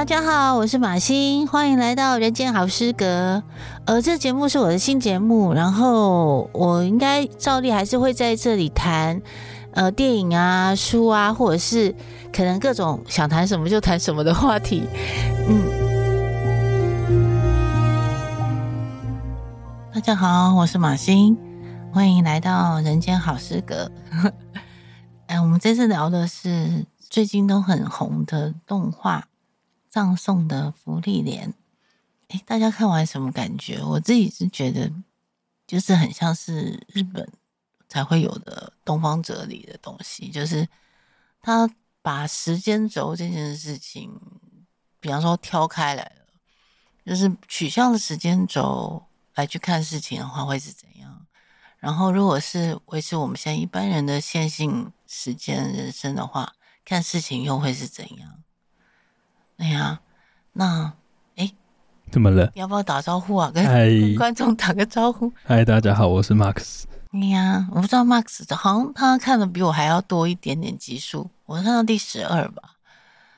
[0.00, 3.42] 大家好，我是马欣，欢迎来到人间好诗阁。
[3.84, 9.20] 呃，这节目是我的新节目，然后我应该照例还是会在这里谈
[9.74, 11.94] 呃电影啊、书啊，或者是
[12.32, 14.84] 可能各种想谈什么就谈什么的话题。
[15.46, 15.60] 嗯，
[19.92, 21.36] 大家好，我是马欣，
[21.92, 23.92] 欢迎来到人间好诗阁。
[25.26, 29.26] 哎， 我们这次聊的是最近都很红的动画。
[29.90, 31.52] 葬送的芙莉莲，
[32.28, 33.82] 哎，大家看完什么感觉？
[33.82, 34.92] 我自己是觉得，
[35.66, 37.28] 就是很像是日本
[37.88, 40.68] 才会有的东方哲理的东西，就是
[41.42, 41.68] 他
[42.00, 44.18] 把时间轴这件事情，
[45.00, 46.26] 比方说挑开来了，
[47.04, 51.26] 就是取消了时间轴来去看事情的话，会是怎样？
[51.78, 58.39] 然后，如果是维持我们现在一般人的线性时间人生的话，看事情又会是怎样？
[59.60, 60.00] 哎呀，
[60.54, 60.90] 那
[61.36, 61.52] 哎，
[62.10, 62.50] 怎么了？
[62.54, 63.50] 要不要打招呼啊？
[63.54, 65.30] 跟观众打个招呼。
[65.44, 66.84] 嗨，大家好，我是 Max。
[67.12, 72.62] 哎呀，我不知道 Max 好像他看的比我还要多一点点集数，我看到第十二吧。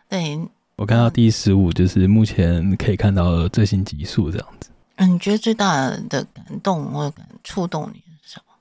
[0.09, 0.39] 对，
[0.77, 4.71] 我看到第十五，就是目前可以看到最新集数这样子。
[4.97, 8.55] 嗯，你觉得最大的感动或感触动你是什么？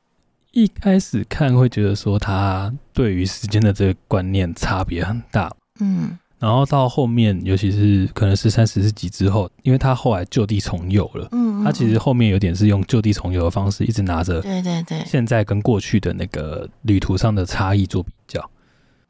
[0.49, 5.55] 一开始看会觉得说他对于时间的这个观念差别很大。
[5.79, 6.17] 嗯。
[6.42, 18.50] 然后到后面，尤其是可能是三、十四集之后，因为他后来就地重游了，嗯，嗯，他其实后面有点是用就地重游的方式，一直拿着对对对，现在跟过去的那个旅途上的差异做比较，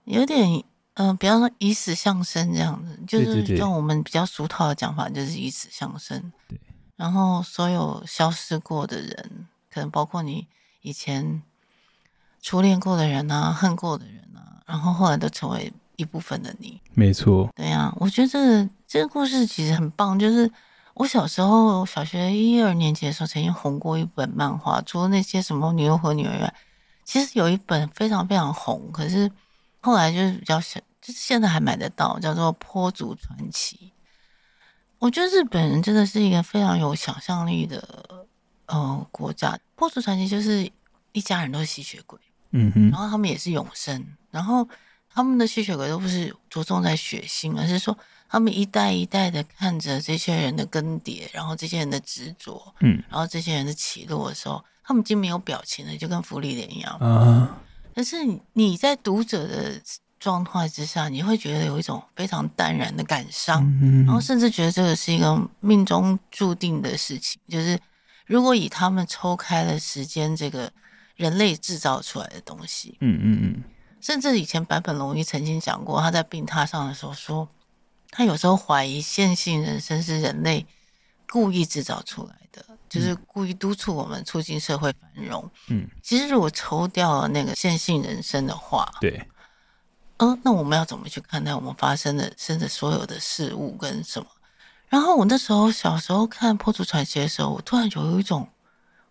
[0.03, 0.45] 有点
[0.95, 6.33] 嗯、呃，比方说以死相生这样子，就是用我们比较俗套的讲法，就是以死相生。
[6.49, 6.59] 对，
[6.97, 10.45] 然后所有消失过的人，可能包括你
[10.81, 11.41] 以前
[12.41, 15.71] 初恋过的人啊，恨过的人啊，然后后来都成为。
[16.01, 17.47] 一部分的你，没错。
[17.55, 20.17] 对呀、啊，我觉得这个这个故事其实很棒。
[20.17, 20.51] 就是
[20.95, 26.53] 我小时候小学一二年级的时候，曾经红过一本漫画，除了那些什么《女优和女儿》外，
[27.05, 29.31] 其实有一本非常非常红，可是
[29.79, 33.77] 后来就是比较小，就是现在还买得到，叫做《坡族传奇》。
[34.97, 38.27] 我觉得日本人真的是一个非常有想象力的
[38.65, 39.51] 呃国家。
[39.75, 40.69] 《坡族传奇》就是
[41.11, 42.19] 一家人都是吸血鬼，
[42.51, 44.67] 嗯哼，然后他们也是永生，然后。
[45.13, 47.97] 他们的吸血鬼都不是着重在血腥，而是说
[48.29, 56.93] 他们一代一代的看着这些人的更迭，然后这些人的执着，嗯，然后这些人的起落的时候，他们已经没有表情了，就跟芙莉莲一样。
[56.99, 57.57] 啊，
[57.93, 58.17] 但是
[58.53, 59.81] 你在读者的
[60.17, 63.61] 状态之下，你会觉得有一种非常淡然的感伤，
[64.05, 67.77] 然后甚至觉得这个是一个命中注定的事情，就是
[68.25, 70.71] 如果以他们抽开了时间，这个
[71.17, 73.63] 人类制造出来的东西，嗯嗯嗯。
[74.01, 77.47] 甚至以前坂本龙一曾经讲过，他在病榻上的时候说，
[78.09, 80.65] 他有时候怀疑线性人生是人类
[81.29, 85.49] 故意制造出来的，就是故意督促我们促进社会繁荣。
[85.67, 89.25] 嗯，其实如果抽掉了那个线性人生的话，对，
[90.17, 94.27] 呃，那我们要怎么去看待我们发生的、生的所有的事物跟什么？
[94.89, 98.49] 然后我那时候小时候看《破除传奇》的时候，我突然有一种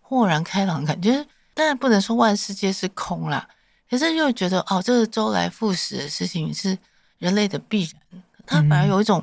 [0.01, 3.47] 豁然开朗的感觉，当然不能说万世界是空啦。
[3.91, 6.77] 可是又觉得哦，这个周来复始的事情是
[7.17, 9.21] 人类的必然，它反而有一种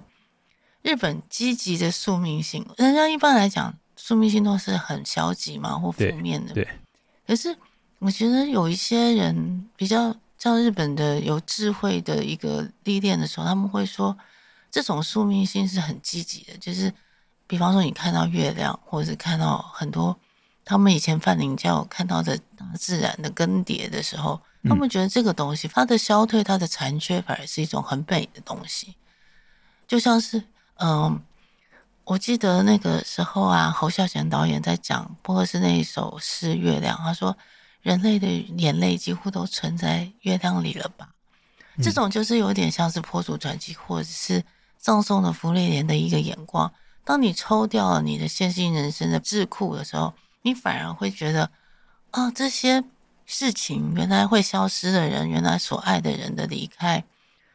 [0.82, 2.66] 日本积极的宿命性。
[2.76, 6.52] 人家一般来讲，宿命性都是很消极嘛，或负面的。
[6.52, 6.68] 对。
[7.26, 7.56] 可是
[7.98, 14.14] 我觉得有一些人比较像日本的有智慧的一个历练的时候，他们会说，
[14.70, 16.54] 这种宿命性是很积极的。
[16.58, 16.92] 就是
[17.46, 20.14] 比方说，你看到月亮，或者是看到很多
[20.62, 24.38] 他们以前泛灵教看到的大自然的更迭的时候。
[24.64, 28.96] 他们觉得这个东西，它的消退、它的残缺，反而是一种很美的东西。
[29.86, 30.42] 就像是，
[30.76, 31.22] 嗯，
[32.04, 37.36] 我记得那个时候啊，侯孝贤导演在讲波赫斯那一首诗《月亮》，他说
[37.82, 38.26] ：“人类的
[38.56, 41.08] 眼泪几乎都存在月亮里了吧？”
[41.80, 44.44] 这种就是有点像是坡主传奇，或者是
[44.76, 46.72] 葬送的芙莉莲的一个眼光。
[47.04, 50.12] 当你抽掉了你的线性人生的智库的时候，
[50.42, 51.50] 你反而会觉得，
[52.10, 52.82] 啊，这些。
[53.30, 57.04] 事情原来会消失的人，原来所爱的人的离开，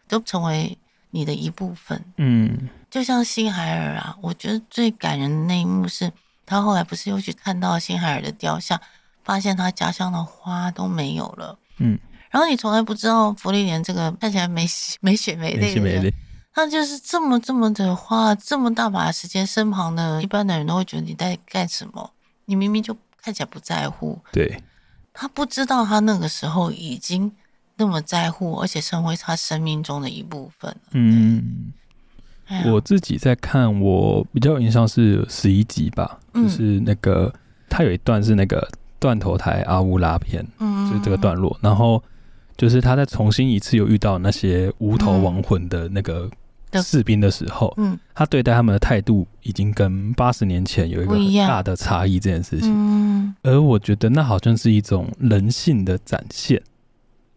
[0.07, 0.77] 都成为
[1.09, 2.05] 你的一部分。
[2.17, 6.11] 嗯，就像辛海尔啊，我觉得最感人的那一幕是，
[6.45, 8.79] 他后来不是又去看到辛海尔的雕像，
[9.23, 11.57] 发现他家乡的花都没有了。
[11.79, 11.97] 嗯，
[12.29, 14.67] 然后你从来不知道芙莉莲这个看起来没
[15.01, 16.13] 没血没泪的人，
[16.53, 22.11] 他就是这么这么的花这么大把的时间，身旁的一般的人都会觉得你在干什么？
[22.45, 24.19] 你明明就看起来不在乎。
[24.31, 24.61] 对。
[25.13, 27.31] 他不知道，他那个时候已经
[27.77, 30.75] 那么在乎，而且成为他生命中的一部分。
[30.91, 31.71] 嗯，
[32.65, 37.33] 我自己在看，我比较有印象是十一集吧，嗯、就是那个
[37.69, 38.67] 他有一段是那个
[38.99, 42.01] 断头台阿乌拉片，嗯，就是这个段落，然后
[42.57, 46.29] 就是他在重新一次又遇到那些无头亡魂的那个
[46.81, 56.61] 士兵的时候，嗯，他对待他们的态度已经跟八十年前有一个很大的差异，这件事情，嗯，而我觉得那好像是一种人性的展现。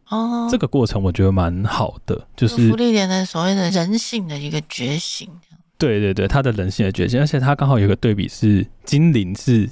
[0.08, 5.28] 哦，这个过程我觉得蛮好的，就是福利点的所谓的人性的一个觉醒。
[5.78, 9.68] 对对对，他的人性的觉醒，而且他刚好有一个对比是精灵是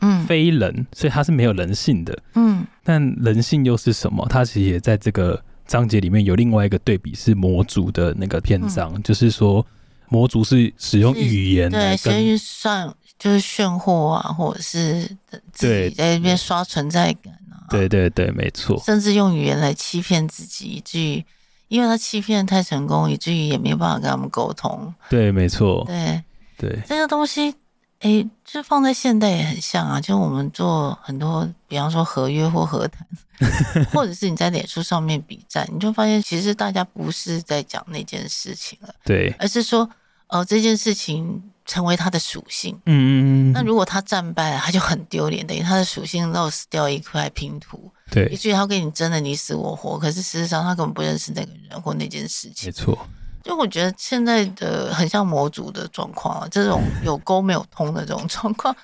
[0.00, 2.16] 嗯非人，嗯、所以他是没有人性的。
[2.34, 4.24] 嗯，但人性又是什么？
[4.30, 9.64] 他其实也在这个章节里面有另外一个对比，是魔族的那个篇章，嗯、就是说
[10.08, 15.08] 魔族是使用语言对，先算就是炫货啊，或者是
[15.52, 17.64] 自己在那边刷存在感啊。
[17.70, 18.82] 对对对，没错。
[18.84, 21.24] 甚至用语言来欺骗自己，以至于
[21.68, 24.92] 因为他欺骗太成功，以至于也没有办法跟他们沟通。
[25.08, 25.84] 对，没错。
[25.86, 26.22] 对
[26.58, 27.54] 对，这个东西，
[28.02, 30.00] 哎，这放在现代也很像啊。
[30.00, 33.06] 就我们做很多，比方说合约或和谈，
[33.92, 39.88] 或者是你在脸书上面比战，你就发现其实大家不是在讲那件事情了，对，而是说，
[40.28, 41.42] 哦，这件事情。
[41.64, 43.52] 成为他的属性，嗯嗯嗯。
[43.52, 47.88] 那如果他战败了，他就很丢脸，等于他的属性 lost 掉一块拼图。
[48.10, 52.66] 对，以至于他跟你争的你死我活，可是事实上他根本不认识那个人或那件事情。
[52.66, 52.98] 没错。
[53.42, 58.74] 就我觉得现在的很像模组的状况啊，这种有沟没有通的这种状况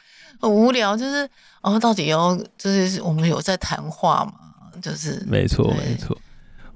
[0.41, 0.97] 很无聊。
[0.97, 1.29] 就是
[1.63, 4.33] 哦，到底要就是我们有在谈话嘛？
[4.81, 6.17] 就是没错没错。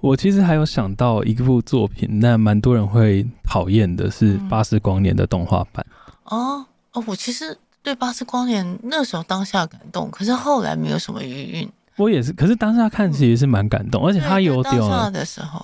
[0.00, 5.86] 我其实还有想到一部作品，那蛮多人会讨厌的是《巴斯光年》的动画版。
[6.24, 11.72] 哦哦，我其实对《巴斯光年》那时候当下感动，可是后来没有什么余韵。
[11.96, 14.80] 我也是，可是当下看其实是蛮感动，而且他有点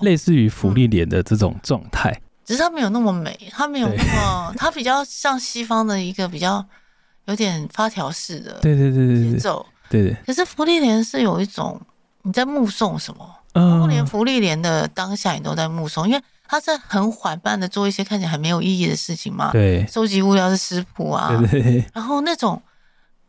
[0.01, 2.15] 类似于福利莲的这种状态，
[2.45, 6.63] 只是他没有那么美，他没有那么，他比较像西方的一个比较
[7.25, 10.17] 有点发条式的，对对对对节奏，对对。
[10.25, 11.79] 可是福利莲是有一种
[12.23, 13.35] 你在目送什么。
[13.53, 19.51] 嗯，连福利莲的当下你都在目送，因为他在很缓慢的做一些看起来很没有意义的事情嘛。
[19.51, 21.83] 对，收集物料的食谱啊，对对。
[21.91, 22.61] 然后那种，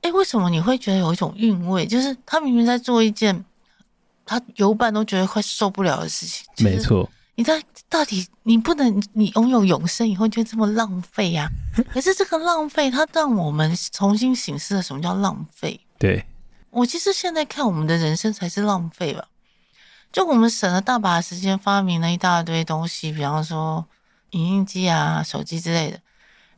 [0.02, 1.87] 哎，为什么你会觉得有一种韵味？
[1.87, 3.44] 就是他明明在做一件
[4.25, 6.47] 他有伴都觉得快受不了的事情。
[6.58, 7.08] 没错。
[7.35, 11.49] 你在到底你不能你拥有永生以后就这么浪费呀？
[11.93, 15.81] 可是这个浪费，它让我们重新醒思了什么叫浪费。
[15.99, 16.25] 对。
[16.70, 19.25] 我其实现在看我们的人生才是浪费吧。
[20.12, 23.85] 就我们省了大把时间，发明了一大堆东西，比方说
[24.31, 26.00] 影印机啊、手机之类的。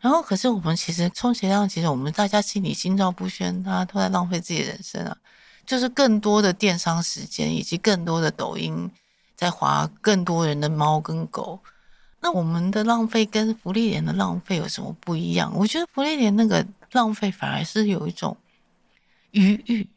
[0.02, 5.16] 然后，可是我们其实充其量，其实我们大家心里心照不宣，大家都在浪费自己的人生啊。
[5.64, 8.90] 就是更多的电商时间，以及更多的抖音
[9.36, 11.60] 在划更多人的猫跟狗。
[12.20, 15.52] 那我们的浪费跟福利莲的浪费有什么不一样？
[15.54, 18.36] 我觉得福利莲那个浪费反而是有一种
[19.30, 19.88] 余裕，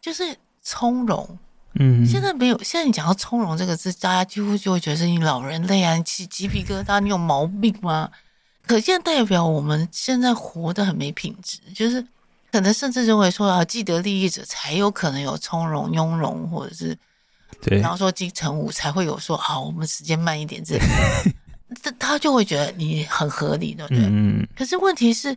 [0.00, 1.38] 就是从容。
[1.74, 2.62] 嗯，现在没有。
[2.62, 8.10] 现在你讲到从容这个字，大家几乎就会觉得是你老人类啊，你起鸡皮疙瘩，你有毛病吗？
[8.68, 12.06] 可见代表我们现在活得很没品质，就是
[12.52, 16.96] 可能甚至认为说啊，既得利益者才有可能有从容、雍容，或者是
[17.62, 20.78] 对，然后说金城武才会有说啊，我们时间慢一点这，
[21.82, 24.04] 这他就会觉得你很合理，对不对？
[24.04, 24.46] 嗯。
[24.54, 25.34] 可是问题是，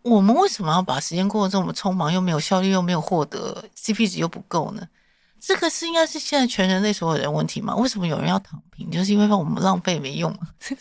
[0.00, 4.88] 我们为什么要把时间过得这么匆忙，又没有效率，又没有获得 CP 值又不够呢？
[5.38, 7.76] 这个是应该是现在全人类所有人问题吗？
[7.76, 8.90] 为什么有人要躺平？
[8.90, 10.38] 就是因为我们浪费没用嘛。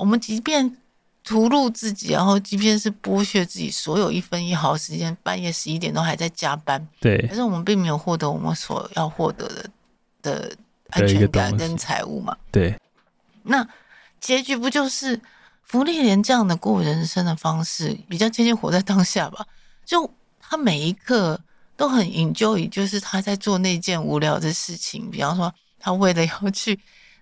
[0.00, 0.76] 就是我们即便
[1.22, 9.70] 屠戮自己，然后即便是剥削自己所有一分一毫时间，半夜十一点都还在加班，对，可是我们并没有获得我们所要获得的
[10.22, 10.56] 的
[10.88, 12.36] 安全感跟财物嘛。
[12.50, 12.76] 对，
[13.42, 13.68] 那
[14.20, 15.20] 结局不就是
[15.64, 19.46] 福利连这样的过人生的方式，比较接近活在当下吧？
[19.84, 21.40] 就他每一刻。
[21.76, 26.78] 都很 enjoy，就是他在做那件无聊的事情，比方说他为了要去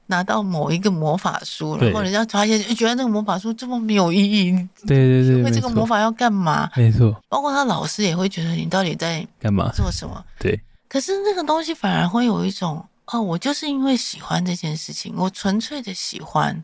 [0.08, 4.52] 拿到某一个魔法书，然后人家发现觉得那个魔法书这么没有意义，
[4.86, 6.68] 对对对，因为这个魔法要干嘛？
[6.76, 9.70] 没错，包括他老师也会觉得你到底在干嘛？
[9.72, 10.22] 做什么？
[10.38, 10.60] 对。
[10.88, 16.62] 可是那个东西反而会有一种哦，我就是因为喜欢这件事情，我纯粹的喜欢，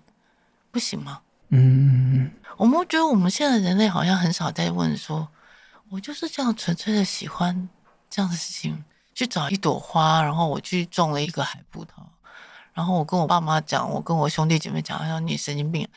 [0.70, 1.20] 不行吗？
[1.50, 5.28] 嗯，我们觉得我们现在人类好像很少在问说，
[5.90, 7.68] 我就是这样纯粹的喜欢。
[8.10, 11.88] 这样的事情，去找一朵花，然后我去种了一个海葡萄，
[12.74, 15.88] 然后我跟我爸妈讲，我跟我兄弟姐妹讲，他说你神经病，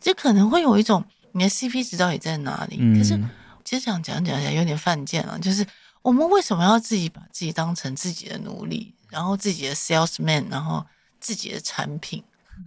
[0.00, 2.76] 这可能会有一种你的 CP 值到底在哪里？
[2.78, 3.18] 嗯、可是
[3.64, 5.66] 其实讲讲讲起来有点犯贱了，就是
[6.02, 10.84] 我们为什么要自己把自己当成自己的奴隶，然后自己的 salesman，然后
[11.18, 12.22] 自己的产品？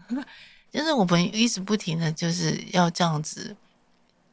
[0.71, 3.55] 就是我们一直不停的就是要这样子，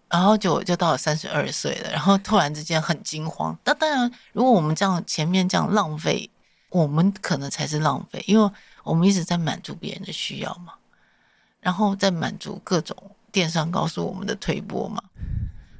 [0.09, 3.57] 然后就就到了三十二岁了，然后突然之间很惊慌。
[3.65, 6.29] 那当然，如果我们这样前面这样浪费，
[6.69, 8.51] 我们可能才是浪费，因为
[8.87, 10.73] 我们一直在满足别人的需要嘛，
[11.61, 12.97] 然后在满足各种
[13.33, 15.03] 电商告诉我们的推波嘛。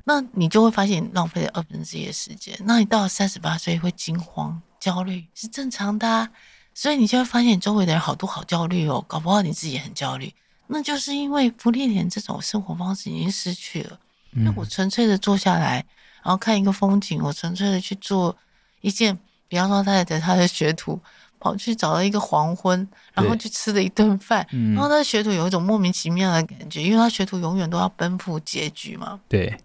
[0.05, 2.57] 那你就会发现浪费了二分之一的时间。
[2.65, 6.31] 那你到了三十八岁会惊慌焦虑是正常的啊，
[6.75, 10.33] 所以你就会发现你周围的人好多好焦虑哦，搞不好你自己也很焦虑。
[10.67, 13.99] 那就是因为芙莉莲这种生活方式已经失去了。
[14.31, 15.77] 那我纯粹的坐下来，
[16.23, 18.37] 然后看一个风景，我纯粹的去做
[18.81, 19.17] 一件，
[19.49, 21.01] 比方说他的他的学徒
[21.39, 29.21] 跑去找了一个黄昏，然后去吃了一顿饭，然后他的学徒有一种莫名其妙的感觉，因为他学徒永远都要奔赴结局嘛。
[29.29, 29.57] 对。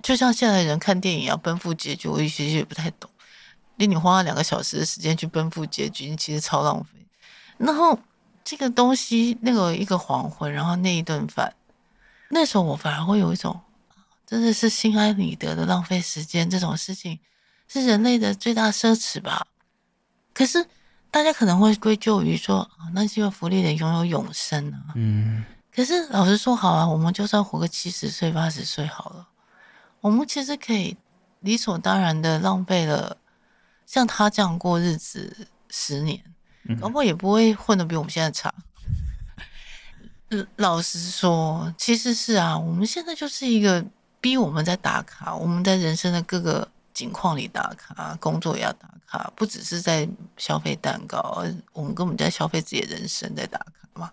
[0.00, 3.10] 就像现在人看电影要奔赴结局，我其实也不太懂。
[3.76, 6.90] 令你花了两个小时的时间去奔赴结局，你其实超浪费。
[7.58, 7.98] 然后
[8.44, 11.52] 这个东西，那个一个黄昏，然后那一顿饭，
[12.30, 13.60] 那时候我反而会有一种，
[14.24, 16.48] 真的是心安理得的浪费时间。
[16.48, 17.18] 这种事情
[17.66, 19.46] 是人类的最大奢侈吧？
[20.32, 20.64] 可是
[21.10, 24.92] 大家可能会归咎于说啊，那是因为芙莉莲拥有永生啊。
[24.94, 25.44] 嗯。
[25.74, 29.28] 可是老实说，好啊，我们就算活个七十岁、八十岁好了。
[30.00, 30.96] 我们其实可以
[31.40, 33.16] 理所当然的浪费了
[33.86, 36.20] 像他这样过日子十年，
[36.80, 38.52] 搞不好也不会混得比我们现在差。
[40.56, 43.84] 老实说，其实是啊，我们现在就是一个
[44.20, 54.12] 逼我们在打卡，我们在人生的各个境况里打卡，工作也要打卡，不只是在消费蛋糕，我们根本在消费自己的人生在打卡嘛。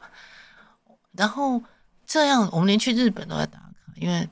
[1.12, 1.62] 然后
[2.06, 4.28] 这样，我们连去日本都在打卡，因为。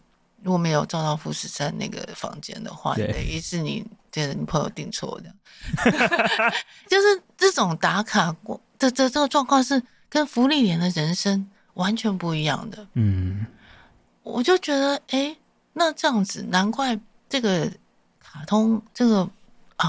[0.46, 5.34] 如果没有照到富士山那个房间的话，等于是你这个你朋友订错的，
[6.90, 12.86] 就是这种打卡过这这这个状况是跟芙莉莲的人生完全不一样的。
[12.96, 13.46] 嗯，
[14.22, 15.34] 我就觉得，哎，
[15.72, 17.72] 那这样子，难怪这个
[18.20, 19.26] 卡通这个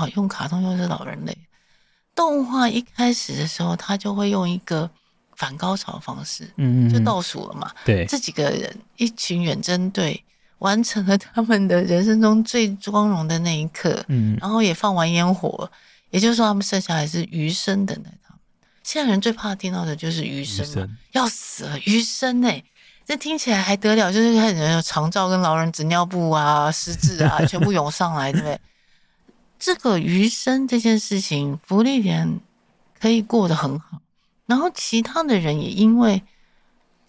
[0.00, 1.36] 啊，用卡通又是老人类
[2.14, 4.90] 动画，一开始的时候，他就会用一个
[5.36, 10.22] 反高潮方式，嗯，就倒数了嘛，对，这几个人一群远征队。
[10.58, 15.70] 完成了他们的人生中最光荣的那一刻，嗯，然后也放完烟火，
[16.08, 18.38] 也就是说，他们剩下来是余生等待他们。
[18.82, 22.62] 现在人最怕听到的就是余生，生要死了，余生哎，
[23.04, 24.10] 这听起来还得了？
[24.10, 28.58] 就是看人有长照跟老人纸尿布啊、失智啊，全部涌上来，对不对？
[29.64, 32.38] 这个余生这件事情，芙莉莲
[33.00, 33.98] 可以过得很好，
[34.44, 36.22] 然后其他的人也因为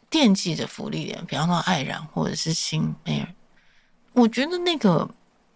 [0.09, 3.27] 惦记着芙莉莲，比方说艾然或者是辛梅尔。
[4.13, 5.05] 我觉得那个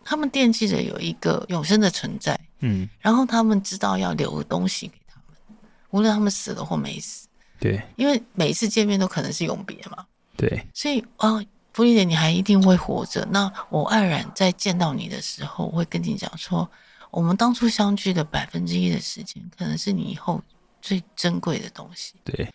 [0.04, 5.58] 他们惦记着有一个永生的存在，嗯，然后他们知道要留东西给他们，
[5.92, 7.30] 无论他们死了或没死，
[7.62, 11.42] 对，因为每一次见面都可能是永别嘛，对，所以啊，
[11.72, 13.26] 福利点你还一定会活着。
[13.32, 16.70] 那我艾然在见到你的时候，我会跟你讲说，
[17.12, 20.42] 我们当初相聚的百分之一的时间，可能是你以后
[20.82, 22.14] 最珍贵的东西。
[22.24, 22.52] 对，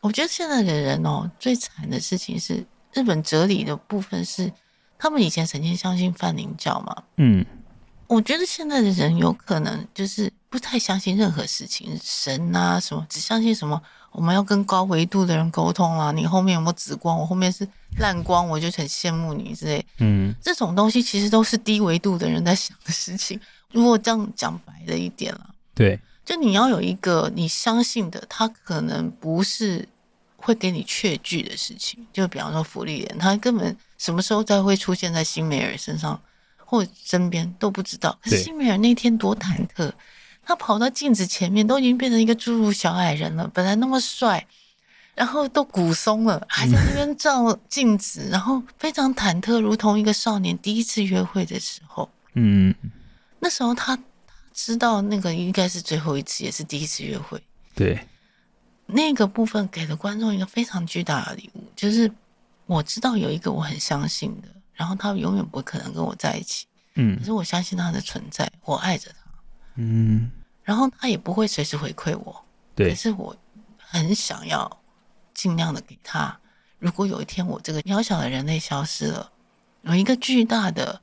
[0.00, 4.52] 我觉得现在的人哦，最惨的事情是日本哲理的部分是。
[5.04, 7.02] 他们以前曾经相信泛灵教嘛？
[7.16, 7.44] 嗯，
[8.06, 13.82] 我觉得现在的人有可能就是不太相信任何事情，神啊什么，只相信什么
[14.12, 16.12] 我们要跟高维度的人沟通啊。
[16.12, 17.18] 你后面有没有紫光？
[17.18, 17.66] 我后面是
[17.98, 19.84] 烂光，我就很羡慕你之类。
[19.98, 23.40] 嗯，这种东西其实都是低维度的人在想的事情。
[23.72, 29.88] 如果这样讲白了一点了，对，就你要有一个你相信的，他可能不是
[30.36, 32.06] 会给你确据的事情。
[32.12, 33.76] 就比方说福利莲，他根本。
[33.98, 36.20] 什么时候再会出现在辛美尔身上
[36.56, 38.18] 或身边都不知道。
[38.20, 39.92] 可是辛美尔那天多忐忑，
[40.44, 43.48] 他跑到镜子前面，都已经变成一个侏儒小矮人了。
[43.54, 44.44] 本来那么帅，
[45.14, 52.10] 然后都骨松了，还在那边照镜子，然后非常忐忑，如同一个少年第一次约会的时候。
[52.34, 52.74] 嗯，
[53.42, 54.02] 那时候他他
[54.54, 57.38] 知道那个应该是最后一次，也是第一次约会。
[57.74, 58.06] 对，
[58.86, 62.10] 那个部分给了观众一个非常巨大的礼物，就是。
[62.66, 69.30] 我知道有一个我很相信的，然后他永远不可能跟我在一起，嗯，可是我相信他的存在，我爱着他，
[69.74, 70.30] 嗯，
[70.62, 72.44] 然后他也不会随时回馈我，
[72.74, 73.36] 对，可是我
[73.76, 74.80] 很想要
[75.34, 76.34] 尽量的给他。
[76.78, 79.30] 如果有一天我这个渺小的人类消失了，
[79.82, 81.02] 有一个巨大的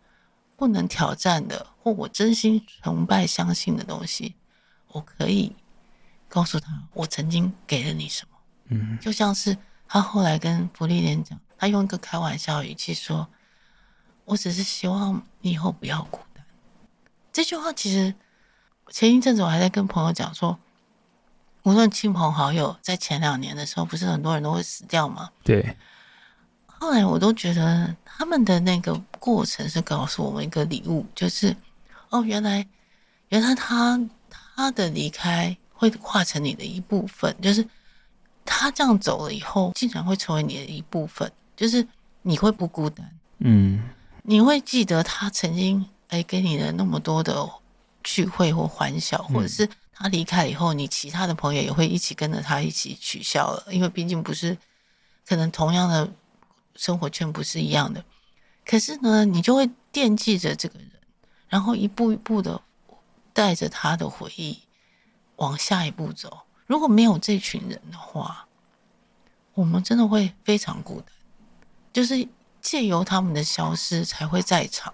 [0.60, 4.36] 不能挑战的，或我真心崇拜相信的东西，
[4.90, 5.56] 我可以
[6.28, 8.38] 告诉他，我曾经给了你什么，
[8.68, 11.40] 嗯，就像是他后来跟芙莉莲讲。
[11.58, 13.28] 他用一个开玩笑语气说
[14.26, 16.46] ：“我只是希望你以后不要孤单。”
[17.32, 18.14] 这句话其实
[18.90, 20.60] 前一阵子我还在跟朋友讲说，
[21.64, 25.30] 无论亲朋好友，在前两年的时候，不是很多人都会死掉吗？
[25.44, 25.78] 对。
[26.80, 31.54] 后来我都觉得他们的那个过程是告诉我们一个礼物，就是
[32.10, 32.66] 哦，原来
[33.28, 37.68] 原来他他的离开会化成你的一部分，就是
[38.46, 41.86] 他这样走了以后，竟然会成为你的一部分，就是
[42.22, 43.06] 你会不孤单，
[43.40, 43.84] 嗯，
[44.24, 47.46] 你会记得他曾经哎给你的那么多的
[48.04, 54.58] 聚会或欢笑，或者是他离开以后，你其他的朋友也会一起跟着他一起取笑了，因为毕竟不是
[55.28, 56.10] 可能同样的。
[56.76, 58.04] 生活圈不是一样的，
[58.66, 60.90] 可是呢，你就会惦记着这个人，
[61.48, 62.62] 然后一步一步的
[63.34, 64.60] 带着他的回忆
[65.36, 66.42] 往下一步走。
[66.66, 68.48] 如果没有这群人的话，
[69.54, 71.12] 我们真的会非常孤单。
[71.92, 72.28] 就是
[72.62, 74.94] 借由他们的消失才会在场。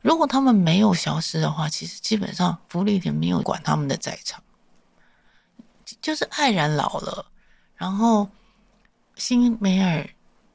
[0.00, 4.42] 如果他们没有消失的话，其实基本上芙莉莲没有管他们的在场，
[6.00, 7.26] 就是艾然老了，
[7.76, 8.28] 然后
[9.16, 10.08] 辛梅尔。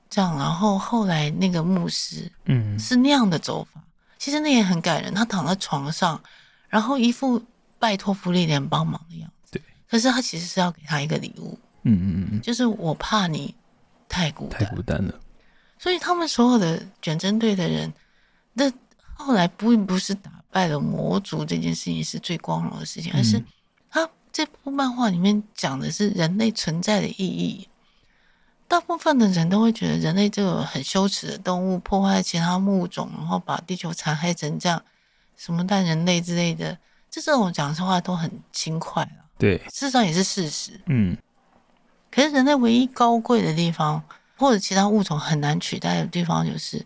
[0.10, 3.84] 这样，然后后来那个牧师，嗯，是那样的走法。
[4.18, 5.14] 其实那也很感人。
[5.14, 6.22] 他躺在床上，
[6.68, 7.42] 然后一副
[7.78, 9.54] 拜托福利莲帮忙的样子。
[9.54, 9.62] 对。
[9.90, 11.58] 可是他其实是要给他一个礼物。
[11.84, 12.42] 嗯嗯嗯。
[12.42, 13.54] 就是我怕你
[14.10, 15.14] 太孤单，太孤单了。
[15.78, 17.94] 所以他们所有的卷针队的人，
[18.54, 18.70] 那
[19.14, 23.42] 后来不不是打败了魔族这件事情是最光荣的事情，而是
[23.90, 27.66] 他这部漫画里面讲的是人类存在的意义。
[28.70, 34.80] 大部分的人都会觉得人类这个很羞耻的动物，破坏其他物种，然后把地球残害成这样，
[35.36, 36.78] 什么但人类之类的，
[37.10, 39.26] 这这种讲实话都很轻快了。
[39.40, 40.80] 对，事实上也是事实。
[40.86, 41.18] 嗯，
[42.12, 44.04] 可是人类唯一高贵的地方，
[44.38, 46.86] 或者其他物种很难取代的地方，就是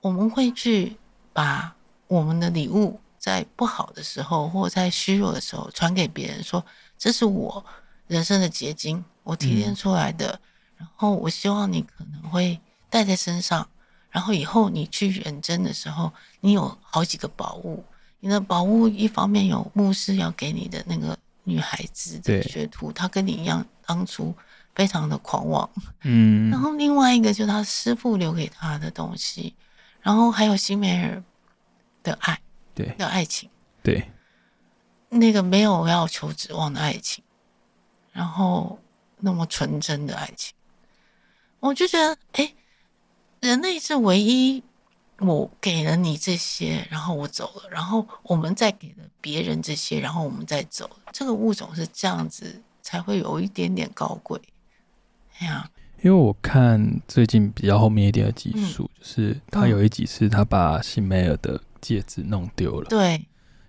[0.00, 0.96] 我们会去
[1.32, 1.74] 把
[2.06, 6.64] 我们的礼物，在不好的时候，或者在虚弱的时候，传给别人，说
[6.96, 7.64] 这是我
[8.06, 10.28] 人生的结晶，我提炼出来的。
[10.28, 10.40] 嗯
[10.78, 12.58] 然后我希望你可能会
[12.88, 13.68] 带在身上，
[14.10, 17.84] 然后以后你去远征的时候，你有好几个宝物。
[18.20, 24.34] 你的宝物一方面有牧师要给你的那个女孩子的学徒，她跟你一样当初
[24.74, 25.70] 非常的狂妄，
[26.02, 26.50] 嗯。
[26.50, 29.54] 然后另外一个就是他师傅留给他的东西，
[30.00, 31.22] 然后还有辛梅尔
[32.02, 32.40] 的爱，
[32.74, 33.48] 对的爱情，
[33.84, 34.10] 对，
[35.08, 37.22] 那个没有要求指望的爱情，
[38.10, 38.80] 然后
[39.18, 40.52] 那么纯真的爱情。
[41.60, 42.54] 我就觉得，哎，
[43.40, 44.62] 人类是唯一，
[45.18, 50.88] 我给了你这些，然后我走了，然后我们再给了别人这些，然后我们再走。
[51.12, 54.40] 这个物种是这样子，才会有一点点高贵。
[55.38, 55.68] 哎呀，
[56.02, 63.26] 因为我看最近比较后面一点的集数，嗯、就是他有一集是他把辛梅尔的戒指弄丢了，对，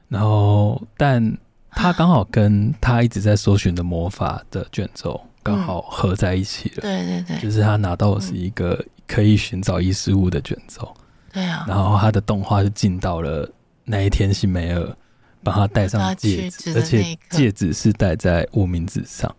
[0.08, 1.36] 然后但
[1.72, 5.20] 他刚好跟他一直在搜寻的魔法的卷轴。
[5.50, 10.96] 刚好合在一起了，嗯，对对对，就是他拿到的是一个可以寻找遗失物的卷轴，
[11.34, 13.50] 对啊，然后他的动画就进到了
[13.84, 14.96] 那一天，辛梅尔
[15.44, 19.34] 帮他戴上戒指，而且戒指是戴在无名指上，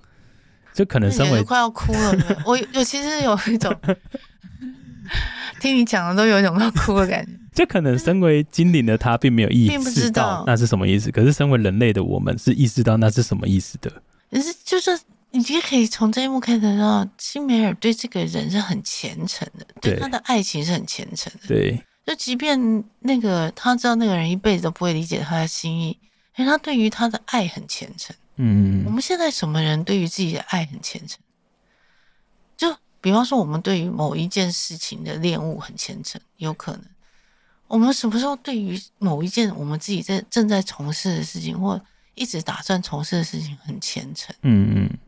[0.74, 3.72] 就可能身为快要哭了，我 我其实有一种
[5.60, 13.90] 听你讲的都有一种要哭的感觉，就可能身为精灵的他并没有意识到那是什么意思，可是身为人类的我们是意识到那是什么意思的，
[14.30, 14.98] 可是就是。
[15.32, 21.46] 你其实可以从这一幕看得到，辛梅尔对这个人是很虔诚的，对，对他的爱情是很虔诚的。
[21.46, 25.96] 对，就即便那个他知道那个人一辈子都不会理解他的心意，
[26.34, 28.14] 但他对于他的爱很虔诚。
[28.36, 31.20] 嗯，我们现在什么人对于自己的爱很虔诚？
[32.56, 36.82] 就比方说，我们对于某一件事情的恋物很虔诚，有可能。
[37.68, 41.80] 我们什么时候对于某一件我们自己在正在从事的事情，或
[42.14, 44.34] 一直打算从事的事情很虔诚？
[44.42, 44.98] 嗯嗯。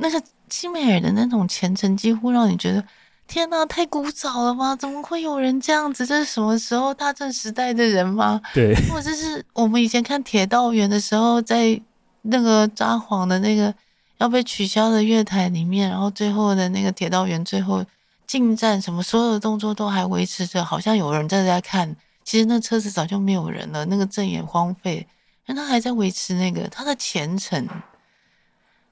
[0.00, 2.82] 那个西美尔的那种虔诚，几乎让你觉得
[3.26, 4.74] 天哪，太古早了吧？
[4.74, 6.04] 怎么会有人这样子？
[6.04, 8.40] 这是什么时候大正时代的人吗？
[8.52, 11.80] 对，或者是我们以前看铁道员的时候，在
[12.22, 13.72] 那个札幌的那个
[14.18, 17.84] 要被取消的月台里面，然后最后的那个铁道员最后
[18.26, 21.94] 进站，什么所有的动作都还维持着，好像有人在在看。
[22.24, 25.06] 其实那车子早就没有人了，那个阵也荒废，
[25.46, 27.68] 但他还在维持那个他的虔诚，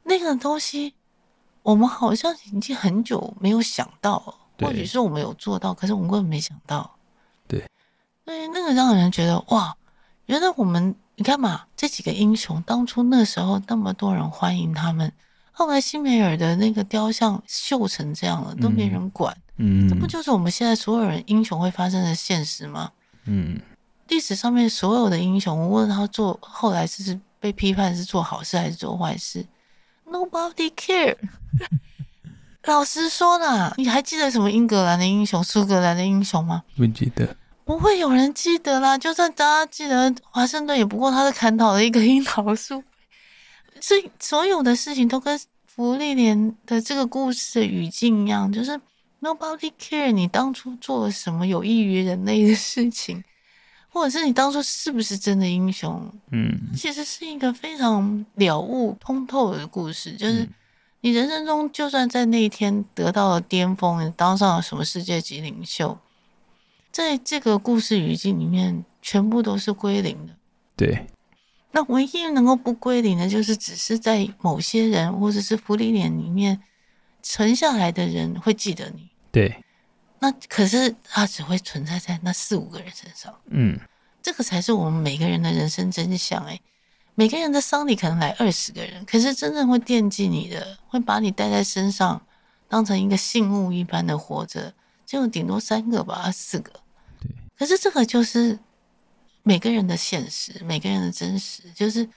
[0.04, 0.94] 那个东西。
[1.68, 4.18] 我们好像已经很久没有想到，
[4.58, 6.90] 或许是我们有做到，可是我们根本没想到。
[7.46, 7.62] 对，
[8.24, 9.76] 所以那个让人觉得哇，
[10.24, 15.12] 原来我们你看嘛，这几个英雄当初那时候那么多人欢迎他们，
[15.52, 19.36] 后来辛梅尔的那个雕像锈成这样了，都没人管。
[19.56, 22.90] 嗯，这不就是我们现在所有人英雄会发生的现实吗？
[23.24, 23.60] 嗯，
[24.08, 29.44] 历史上面所有的英雄，无论他做后来是被批判是做好事还是做坏事。
[30.10, 31.16] Nobody care。
[32.64, 36.64] 老实说啦，你还记得什么英格兰的英雄、苏格兰的英雄吗？
[36.76, 38.98] 不记得，不会有人记得啦。
[38.98, 42.82] 就算大家记得，华盛顿也不过他是砍倒了一个樱桃树。
[43.80, 48.78] 所以所有的事情都跟福利莲的这个故事的语境一样，就是
[49.20, 53.24] Nobody care 你当初做了什么有益于人类的事情，
[53.98, 56.10] 或者是你当初是不是真的英雄？
[56.30, 60.48] 嗯，其实是一个非常了悟通透的故事，就是。
[61.00, 65.96] 你人生中，就算在那一天得到了巅峰，你当上了什么世界级领袖，
[66.90, 70.34] 在这个故事语境里面，全部都是归零的。
[70.74, 71.06] 对。
[71.70, 76.60] 那唯一能够不归零的，就是只是在某些人或者是芙莉莲里面
[77.22, 79.08] 存下来的人会记得你。
[79.30, 79.62] 对。
[80.20, 83.34] 那可是它只会存在在那四五个人身上。
[83.50, 83.78] 嗯。
[84.20, 86.44] 这个才是我们每个人的人生真相。
[86.44, 86.60] 哎。
[87.14, 92.22] 每个人的丧礼可能来二十个人，可是真正会惦记你的，会把你带在身上，
[92.68, 94.72] 当成一个信物一般的活着，
[95.04, 96.70] 就顶多三个吧，四个。
[97.20, 97.28] 对。
[97.58, 98.56] 可是这个就是
[99.42, 102.08] 每个人的现实，每个人的真实，就是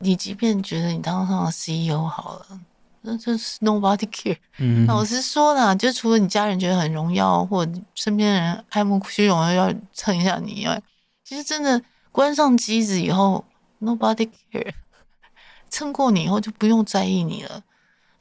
[0.00, 2.60] 你即便觉得你当上了 CEO 好了，
[3.02, 4.38] 那就是 nobody care。
[4.58, 4.86] 嗯。
[4.86, 10.82] 老实说啦，就除了你家人觉得很荣耀，或者身边人爱慕虚荣要蹭一下你以外，
[11.22, 13.44] 其实真的关上机子以后。
[13.84, 14.72] Nobody care，
[15.68, 17.64] 蹭过你以后就不用在意你了。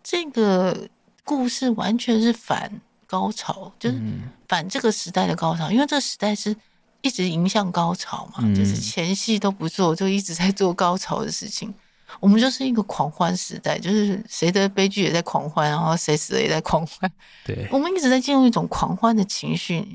[0.02, 0.90] 这个
[1.24, 4.02] 故事完全是反高潮，就是
[4.48, 6.56] 反这个时代的高潮，因为这个时代是
[7.02, 11.72] 一直迎向高潮嘛，就是前戏都不做，就一直在做高潮的事情。
[12.20, 17.12] 我们就是一个狂欢时代，就是谁的悲剧也在狂欢，然后谁死了也在狂欢。
[17.46, 19.88] 对，我们一直在进入一种狂欢的情绪，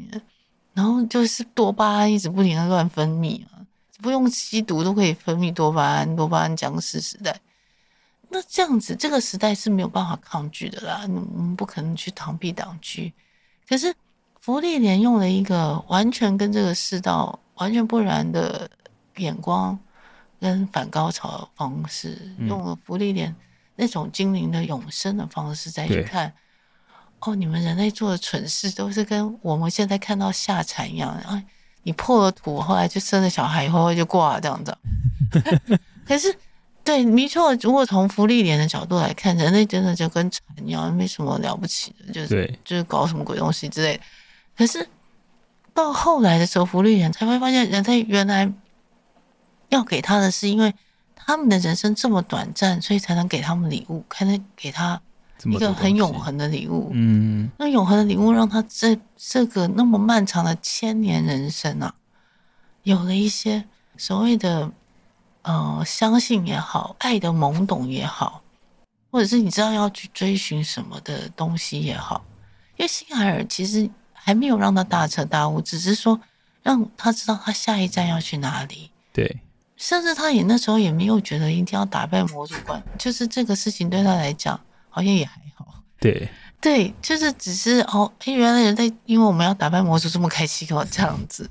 [0.75, 3.41] 然后就是多巴胺一直不停的乱分泌。
[4.03, 7.41] 不用吸毒都可以分泌多巴胺，多巴胺僵尸时代，
[8.29, 13.01] 那这样子这个时代是没有办法抗拒的啦，我们不可能去螳臂挡车。
[13.67, 13.95] 可是
[14.39, 18.71] 福利连用了一个完全跟这个世道完全不然的
[19.17, 19.77] 眼光
[20.47, 23.35] 跟反高潮的方式，嗯、用了芙莉莲
[23.75, 26.33] 那种精灵的永生的方式再去看，
[27.19, 31.43] 哦，你们人类做的蠢事都是跟我们现在看到下产一样，啊
[31.83, 34.77] 你破了土，后来就生了小孩，以后就挂了这样子。
[36.07, 36.35] 可是，
[36.83, 37.55] 对，没错。
[37.57, 44.03] 如果从福利莲的角度来看，人类真的就跟蝉一样，没什么了不起的，就是就是搞什么鬼东西之类的。
[44.57, 44.89] 可是
[45.75, 48.53] 到后来的时候，福利莲才会发现，人类原来
[49.69, 50.75] 要给他的是，因为
[51.15, 55.01] 他们的人生这么短暂，所以才能给他们礼物，才能给他。
[55.45, 61.95] 一个很永恒的礼物，嗯，那永恒的礼物让他这这个那么漫长的千年人生啊，
[62.85, 63.63] 有了一些
[63.99, 64.73] 所谓的
[65.43, 68.43] 呃相信也好，爱的懵懂也好，
[69.11, 72.25] 或者是你知道要去追寻什么的东西也好，
[72.79, 76.19] 因为辛海尔其实还没有让他大彻大悟，只是说
[76.63, 79.39] 让他知道他下一站要去哪里，对，
[79.77, 84.59] 甚至他也那时候也没有觉得一定要打败魔主管，就是这个事情对他来讲。
[84.89, 85.67] 好像也还好，
[86.01, 86.27] 对
[86.59, 91.51] 对，就是只是哦，哎，原来人类因为我们要打败魔主这么开心哦，这样子，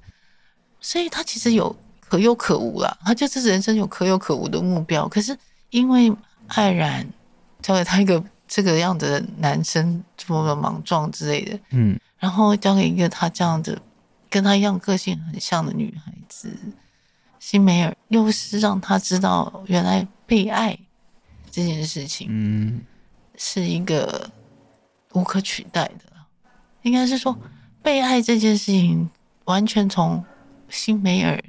[0.81, 5.07] 所以他其实有可有可无啦，他就是人生有可有可无的目标。
[5.07, 5.38] 可是
[5.69, 6.11] 因为
[6.47, 7.07] 艾然
[7.61, 13.79] 交给他一个这个样子的男生，这么的莽撞之类的，嗯，然后交给一个他这样子
[14.27, 16.49] 跟他一样个性很像的女孩子，
[17.45, 20.75] 辛梅尔又是让他知道原来被爱
[21.51, 22.81] 这件事情，嗯。
[23.38, 24.27] 是一个
[25.13, 26.05] 无可取代的，
[26.81, 27.38] 应该是说
[27.84, 29.08] 被爱这件事情，
[29.43, 30.25] 完全从
[30.69, 31.39] 辛梅尔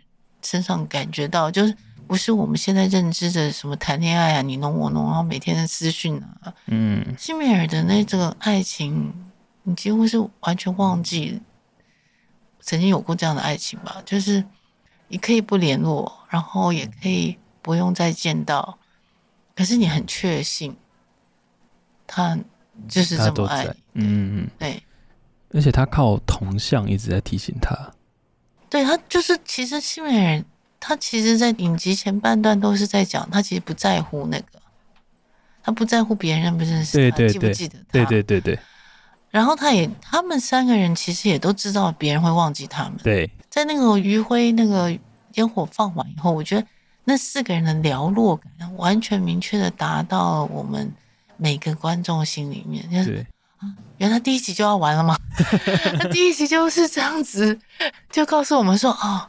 [0.42, 1.74] 身上感觉到，就是
[2.06, 9.14] 不是我们现在认知的什么谈恋爱啊，你侬我侬，然后每天的私讯啊，嗯，辛梅尔的那这个爱情，
[9.62, 11.40] 你几乎是完全忘记
[12.60, 14.02] 曾经有过这样的爱情吧？
[14.04, 14.44] 就是
[15.08, 18.78] 你可以不联络，然后也可以不用再见到，
[19.54, 20.76] 可是你很确信。
[22.08, 22.38] 他
[22.88, 23.64] 就是这么爱，
[23.94, 24.80] 嗯嗯，对，
[25.52, 27.76] 而且他靠铜像一直在提醒他，
[28.70, 30.44] 对他就是其实西美人，
[30.78, 34.62] 他其实，在影集前半段都是在讲，他其实不在乎那个，
[35.64, 38.58] 他不在乎别人认不认识他，对对对，记不记得他，对对对对。
[39.30, 42.94] 然后他也，他们三个人其实也都知道别人会忘记他们。
[43.02, 44.96] 对，在那个余晖那个
[45.34, 46.66] 烟火放完以后，我觉得
[47.04, 50.92] 那四个人的寥落感完全明确的达到了我们。
[51.38, 53.26] 每个观众心里面，就是
[53.58, 55.18] 啊，原来第一集就要完了吗？
[56.00, 57.60] 那第一集就是这样子，
[58.10, 59.28] 就告诉我们说，哦，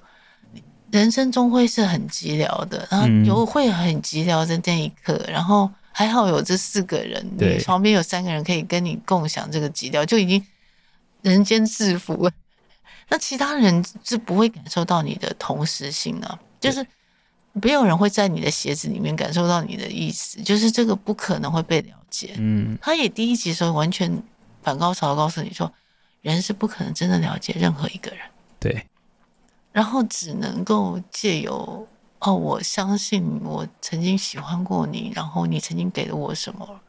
[0.89, 10.45] 人生终会是很寂寥的，然后有会很寂寥的那一刻，然后还好有这四个人，对你旁边有三个人可以跟你共享这个基调，就已经
[11.23, 12.31] 人间至福了。
[13.09, 16.85] 那其他人是不会感受到你的同时性的，就是
[17.53, 22.35] 没有人会在你的鞋子里面感受到你的意思，就是这个不可能会被了解。
[22.37, 24.21] 嗯，他也第一集的时候完全
[24.61, 25.73] 反高潮告诉你说，
[26.21, 28.19] 人是不可能真的了解任何一个人。
[28.59, 28.85] 对，
[29.71, 31.87] 然后只能够借由
[32.19, 36.79] 哦，我相信我曾经喜欢过你，然后你曾经给了我什么，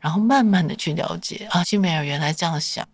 [0.00, 2.86] 然后慢慢的去了解啊，西梅尔原来这样想，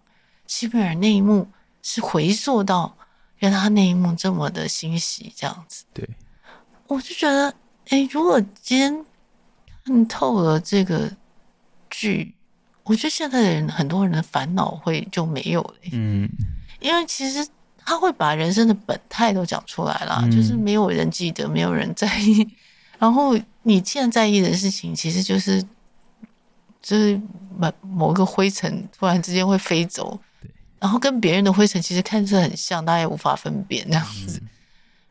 [0.47, 1.49] 西梅尔那一幕。
[1.89, 2.97] 是回溯到
[3.39, 5.85] 原来他那一幕这么的欣喜，这样子。
[5.95, 6.05] 对，
[6.89, 7.49] 我就觉得，
[7.91, 9.07] 哎、欸，如果今天
[9.85, 11.09] 看透了这个
[11.89, 12.35] 剧，
[12.83, 15.75] 我觉得现在的人很多人的烦恼会就没有了。
[15.93, 16.29] 嗯，
[16.81, 17.47] 因为其实
[17.87, 22.47] 他会把人生的本态都讲出来了，嗯、就是没有人记得，没有人在意。
[22.99, 25.63] 然后你现在在意的事情，其实就是
[26.83, 27.21] 就是
[27.57, 30.19] 某某个灰尘突然之间会飞走。
[30.79, 34.39] 然后跟别人的灰尘其实看似很像，大家也无法分辨那样子。
[34.43, 34.49] 嗯、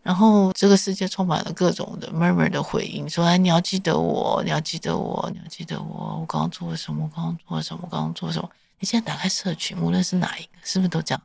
[0.03, 6.19] 然后这个世界充满了各种的 murmur 的回应，说：“哎，你要记得我，你要记得我，你要记得我。
[6.19, 7.03] 我刚刚做了什么？
[7.03, 7.79] 我刚刚做了什么？
[7.83, 8.49] 我刚刚做了什么？
[8.79, 11.21] 你现在打开社群，无论是哪一个，是不是都这样？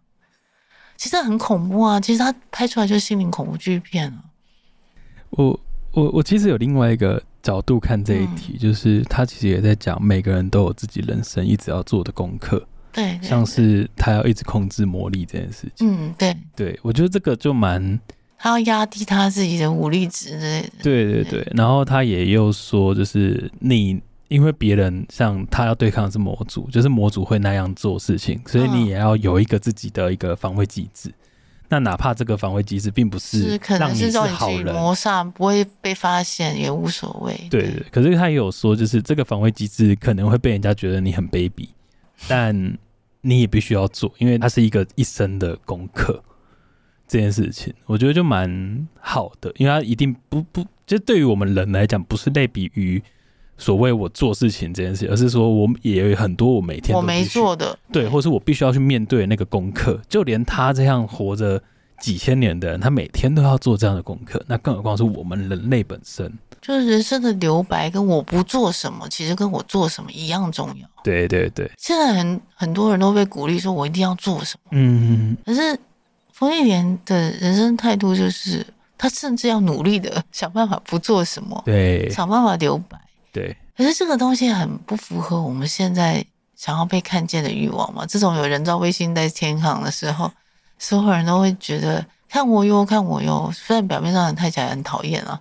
[1.00, 1.98] 其实很恐怖啊！
[1.98, 4.22] 其实他拍出来就是心灵恐怖剧片啊。
[5.30, 5.58] 我
[5.92, 15.88] 我我其实有另外一个角度看这一题，嗯、就是他其实也在讲每个人都有自己人生一直要做的功课。”对，对，像是他要一直控制魔力这件事情。
[15.90, 17.98] 嗯，对，对我觉得这个就蛮，
[18.36, 20.68] 他要压低他自己的武力值之类的。
[20.82, 23.98] 对对对，对然后他也又说，就是你
[24.30, 31.08] 因为别人像他要对抗的是魔族，就是魔族会那样做事情，所以你也要有一个自己的一个防卫机制。
[31.08, 31.14] 嗯、
[31.68, 37.36] 那哪怕这个防卫机制并不是让你是好人，谋杀不会被发现也无所谓。
[37.50, 41.68] 对对，可是他也有说，就是这个防卫机制可能会被人家觉得你很卑鄙。
[42.28, 42.78] 但
[43.22, 46.22] 你也必须要做，因为它是一个一生的功课。
[47.08, 53.02] 这件事情，我觉得就蛮好的，因为它一定不不，就对于我们人来讲，不是类比于
[53.60, 60.00] 所谓我做事情这件事，而是说我也有很多我每天我没做的，对，或是我必须要去面对那个功课。
[60.08, 61.62] 就连他这样活着
[62.00, 66.32] 几千年的人，他每天都要做这样的功课，那更何况是我们人类本身。
[66.62, 70.88] 就是人生的留白，跟我不做什么，其实跟我做什么一样重要。
[71.02, 74.70] 对对对，现在很很多人都被鼓励说，我一定要做什么。
[74.72, 75.78] 嗯，可是
[76.32, 78.66] 芙莉莲的人生态度就是，
[78.98, 82.98] 他甚至要努力的想办法不做什么，对，想办法留白。
[83.32, 86.24] 对，可是这个东西很不符合我们现在
[86.56, 88.04] 想要被看见的欲望嘛。
[88.06, 90.30] 这种有人造卫星在天上的时候，
[90.78, 93.50] 所有人都会觉得看我哟，看我哟。
[93.54, 95.40] 虽然表面上很太起来很讨厌啊。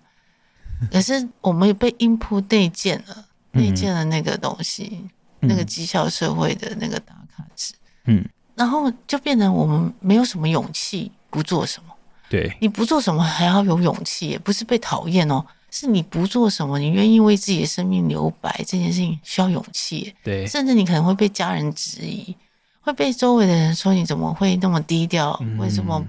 [0.90, 5.02] 可是我们也被 input 内建了，内建了那个东西，
[5.42, 7.74] 嗯、那个绩效社会的那个打卡值，
[8.06, 8.24] 嗯，
[8.56, 11.94] 然后就变成我们没有什么勇气不做什么。
[12.30, 20.16] 对，你不做什么还要有勇气，也不是被讨厌哦，是你不做什么，你愿意为自己的生命留白这件事情需要勇气。
[20.24, 22.36] 对，甚至你可能会被家人质疑，
[22.82, 26.06] 会被周围的人说你怎么会那么低调，嗯、为什么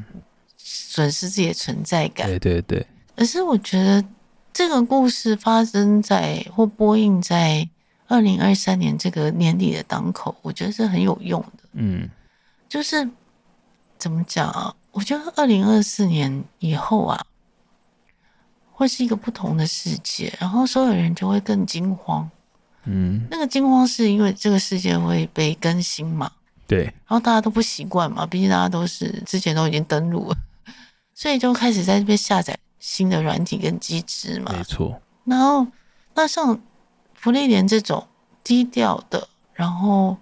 [0.56, 2.26] 损失自己的存在感？
[2.26, 2.86] 对对对。
[3.16, 4.04] 可是我觉得。
[4.52, 7.66] 这个故事发生在或播映在
[8.08, 11.62] 二零二三年这个年底的当口，我觉得是很有用的。
[11.74, 12.10] 嗯，
[12.68, 13.08] 就是
[13.96, 14.74] 怎么讲啊？
[14.90, 17.24] 我觉得二零二四年以后啊，
[18.80, 22.28] 会是一个不同的世界，然后所有人就会更惊慌。
[22.84, 26.32] 嗯，那个惊慌是因为这个世界会被更新嘛？
[26.66, 26.84] 对。
[26.84, 30.36] 然后大家都不习惯嘛，毕竟大家都是之前都已经登录了，
[31.14, 32.58] 所以就开始在这边下载。
[32.78, 34.98] 新的软体跟机制嘛，没错。
[35.26, 35.66] 然后，
[36.14, 36.58] 那像
[37.12, 38.08] 芙莉莲这种
[38.42, 40.16] 低调的，然后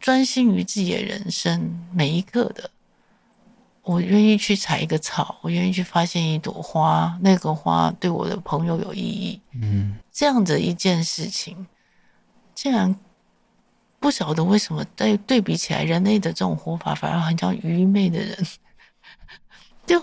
[0.00, 2.68] 专心于自己的人生，每一刻的，
[3.82, 9.40] 我愿意去采一个草，我愿意去发现一朵花，那个花对我的朋友有意义。
[9.60, 11.66] 嗯，这样的一件事情，
[12.54, 12.94] 竟然
[13.98, 18.46] 不晓得为什么在对比起来，人类的这种活法反而很像愚昧的人，
[19.86, 20.02] 就。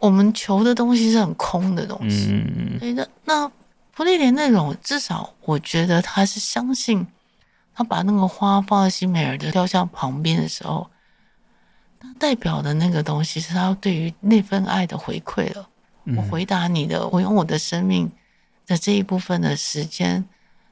[0.00, 2.96] 我们求的东西是很空的东西，嗯，所以。
[3.24, 3.50] 那
[3.90, 7.04] 芙莉莲那种，至少我觉得他是相信，
[7.74, 10.97] 他把那个花放在西美尔的雕像旁边的时候，他
[12.18, 15.68] 代表的那个东西是他对于那份爱的回馈了。
[16.04, 18.10] 嗯，我回答你的，我用我的生命
[18.66, 20.24] 的这一部分的时间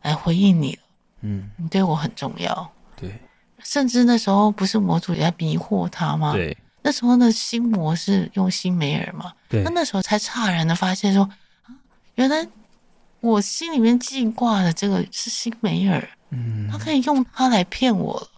[0.03, 0.83] 来回应你了。
[1.23, 2.71] 嗯，你对我很重要。
[2.95, 3.19] 对，
[3.59, 6.33] 甚至那时候不是魔主也在迷惑他吗？
[6.33, 6.57] 对。
[6.83, 9.33] 那时候的心魔是用辛梅尔嘛？
[9.49, 9.63] 对。
[9.65, 11.25] 那那时候才诧然的发现说，
[11.65, 11.75] 啊，
[12.15, 12.47] 原来
[13.21, 18.29] 我心里面记挂的这个是辛梅尔，嗯，他可以用他来骗我了。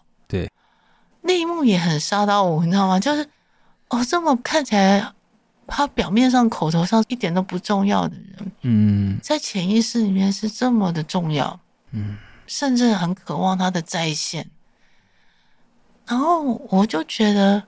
[1.29, 2.99] 对，那一幕也很杀到我，你知道吗？
[2.99, 3.29] 就是
[3.89, 5.13] 哦，这么看起来，
[5.67, 11.61] 他表面上口头上一点都不重要的人，嗯，在潜意识里面是这么的重要，
[11.93, 14.49] 嗯，甚至很渴望他的在线。
[16.07, 17.63] 然后我就觉得，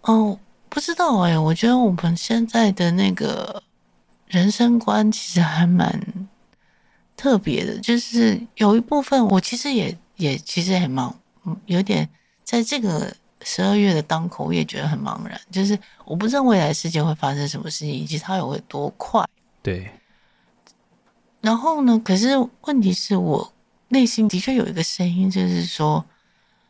[0.00, 0.38] 哦，
[0.70, 3.62] 不知道哎，我觉得我们现在的那个。
[4.30, 6.02] 人生观其实还蛮
[7.16, 11.10] 特别的，就是有一部分我其实也也其实很茫，
[11.64, 12.06] 有点
[12.48, 15.38] 在这个十二月的当口，我也觉得很茫然。
[15.50, 19.22] 就是我不知道未来世界会发生什么事情，以及它有会多快。
[19.62, 19.90] 对。
[21.42, 22.00] 然后呢？
[22.02, 22.28] 可是
[22.62, 23.52] 问题是我
[23.88, 26.02] 内心的确有一个声音，就是说，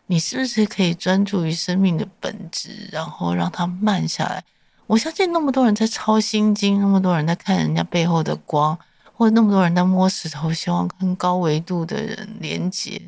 [0.08, 4.42] 你是不是可以专注于生命的本质，然后让它慢下来？
[4.88, 8.76] 我相信那么多人在抄心经，那么多人在看人家背后的光，
[9.14, 13.00] 或者那么多人在摸石头，希望跟高维度的人连接。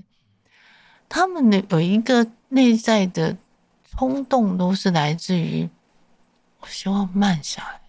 [1.11, 3.37] 他们的有一个内在的
[3.91, 5.69] 冲动，都是来自于
[6.61, 7.81] 我希望慢下来，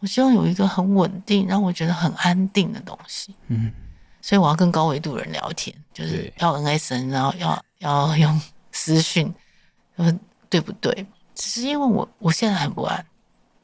[0.00, 3.34] 我希望有一个很稳定，让我觉得很安定的东西。
[3.48, 3.72] 嗯，
[4.20, 9.34] 所以我要跟高维度的人聊天，就是要 NSN，然后要要用私讯，
[10.50, 11.06] 对不对？
[11.34, 13.02] 只是因为我我现在很不安，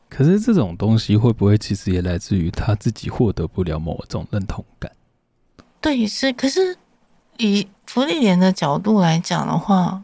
[0.09, 4.91] 可是这种东西会不会其实也来自于他自己获得不了某种认同感？
[5.81, 6.33] 对，是。
[6.33, 6.77] 可是
[7.39, 10.03] 以芙莉莲的角度来讲的话，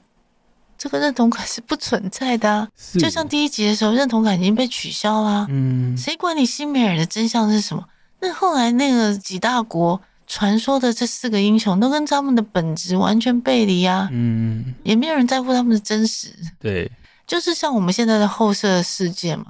[0.78, 2.68] 这个认同感是不存在的啊。
[2.98, 5.46] 就像第一集的时候，认同感已经被取消了。
[5.48, 7.84] 嗯，谁管你辛梅尔的真相是什么？
[8.20, 14.08] 那后来那个几大国传说的这四个英雄，都跟他们的本质完全背离啊。
[14.12, 16.28] 嗯，也没有人在乎他们的真实。
[16.58, 16.90] 对。
[17.24, 19.46] 就是像我们现在的后设世界嘛，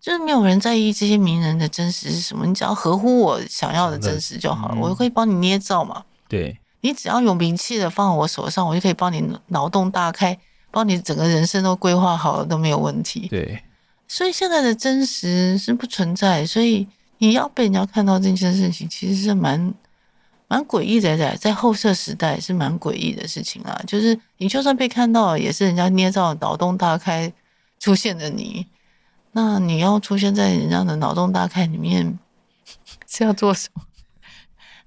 [0.00, 6.02] 就是没有人在意这些名人的真实是什么，你只要合乎我想要的真实就好了，嗯、我就可以帮你捏造嘛。
[6.28, 10.38] 对，你只要有名气的放在我手上，我就可以帮你脑洞大开，
[10.70, 13.26] 帮你整个人生都规划好了都没有问题。
[13.28, 13.60] 对，
[14.06, 16.86] 所以现在的真实是不存在，所以
[17.18, 19.74] 你要被人家看到这件事情，其实是蛮。
[20.48, 23.82] 蛮诡异的，在在后设时代是蛮诡异的事情啊。
[23.84, 27.32] 就是你就算被看到，也是人家捏造脑洞大开
[27.80, 28.64] 出现的你。
[29.32, 32.16] 那你要出现在人家的脑洞大开里面，
[33.08, 33.82] 是要做什么？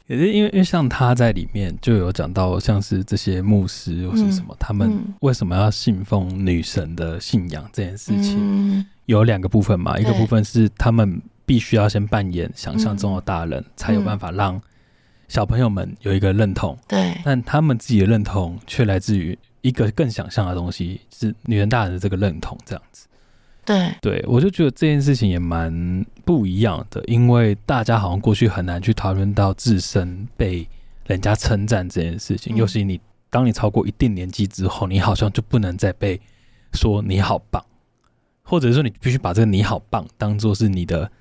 [0.10, 4.92] 也是因为，因为像他在里面就有讲到，像是这些牧师或是什么，嗯、他们
[5.22, 9.98] 为什么要信奉女神的信仰这件事情，嗯、有两个部分嘛。
[10.00, 14.60] 一个部分是他们必须要先扮演想象中的大人，嗯、才有办法让。
[15.28, 23.06] 小朋友们有一个认同，对，但他们自己的认同却来自于一个更想象的东西，是女人大人的这个认同，这样子。
[23.70, 30.68] 对，对我就觉得这件事情也蛮不一样的，因为大家好像过去很难去讨论到自身被
[31.06, 36.20] 人家称赞这件事情，嗯、尤其你当你超过一定年纪之后，你好像就不能再被
[36.74, 37.64] 说你好棒，
[38.42, 41.12] 或者说你必须把这个你好棒当做是你的，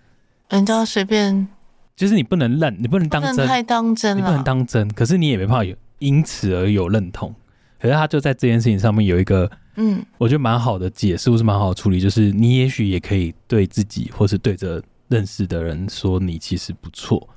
[0.48, 1.48] 人家随便。
[1.94, 4.88] 就是你不能认，你不能当真，太当真了，你不能当真。
[4.94, 7.34] 可是你也没办法有因此而有认同。
[7.80, 12.00] 可是他就在这件事情上面有一个，嗯，我觉得蛮好的解释，或是蛮好的处理。
[12.00, 17.28] 就是你也许也可以对自己，或是对着认识的人说你其实不错，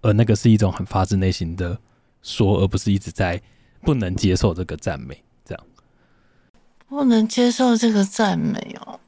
[0.00, 1.78] 而那个是一种很发自内心的
[2.22, 3.38] 说，而不是一直在
[3.82, 5.64] 不能接受这个赞美，这样。
[6.88, 8.98] 不能接受这个赞美哦，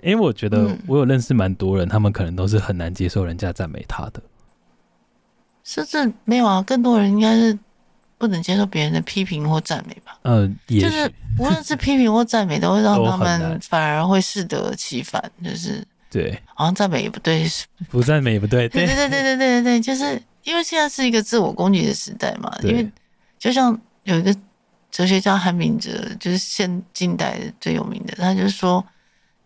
[0.00, 4.22] 因为我觉得我有认识蛮多人，他们可能都是很难接受人家赞美他的。
[5.64, 7.58] 甚至没有啊，更多人应该是
[8.18, 10.18] 不能接受别人的批评或赞美吧。
[10.22, 15.22] 嗯，就是无论是批评或赞美，都会让他们反而会适得其反。
[15.44, 18.68] 就是对，好像赞美也不对，是不赞美也不对。
[18.70, 22.50] 对对对对对对对，就是因为现在是一个自我攻击的时代嘛。
[22.62, 22.90] 因为
[23.38, 24.34] 就像有一个
[24.90, 28.82] 哲学家韩炳哲，就是现近代最有名的，他就说，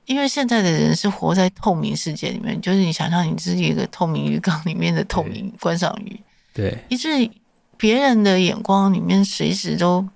[0.07, 6.21] 因为现在的人是活在透明世界里面，就是你想象你自己一个透明浴缸里面的透明观赏鱼，
[6.55, 7.29] 对，以至于。
[7.81, 10.07] 别人的眼光里面随时都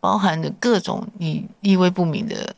[0.00, 2.54] 包含着各种你意味不明的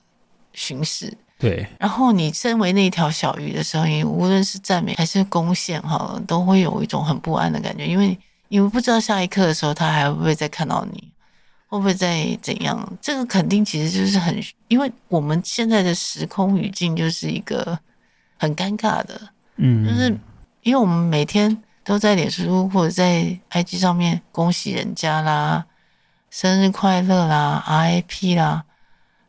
[0.52, 1.64] 巡视，对。
[1.78, 8.18] 然后你身为那条小鱼的时候，你无论是赞美还是攻陷，哈，都会有一种很不安的感觉，因为
[8.48, 11.12] 你不知道下一刻的时候，他还会不会再看到你。
[11.68, 12.96] 会不会再怎样？
[13.02, 17.76] 这个肯定其实就是很，因为我们现在的时空语境就是一个
[18.38, 19.20] 很尴尬的，
[19.56, 20.16] 嗯，就是
[20.62, 25.64] 因为我们每天都在脸书或者在 IG 上面恭喜人家啦，
[26.30, 28.64] 生日快乐啦，RIP 啦，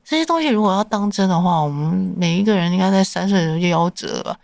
[0.04, 4.40] 这些东西如果要当真的话，我们每一个人应该在三岁的时候就夭折了吧？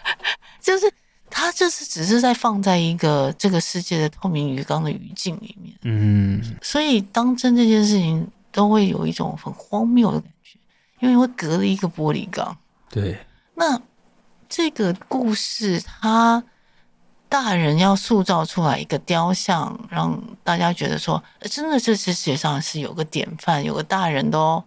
[0.62, 0.90] 就是
[1.28, 10.58] 他就是只是在放在一个这个世界的透明鱼缸的语境里面，嗯，所以当真这件事情都会有一种很荒谬的感觉，
[11.00, 12.56] 因为会隔了一个玻璃缸。
[12.88, 13.18] 对，
[13.54, 13.78] 那
[14.48, 16.42] 这个故事，他
[17.28, 24.64] 大人要塑造出来一个雕像，让大家觉得说，真的这世界上是有个典范，有个大人的哦。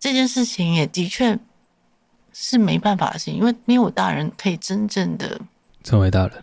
[0.00, 1.38] 这件事情也的确
[2.32, 5.40] 是没办法的事情，因为没有大人可以真正的。
[5.82, 6.42] 成为大人，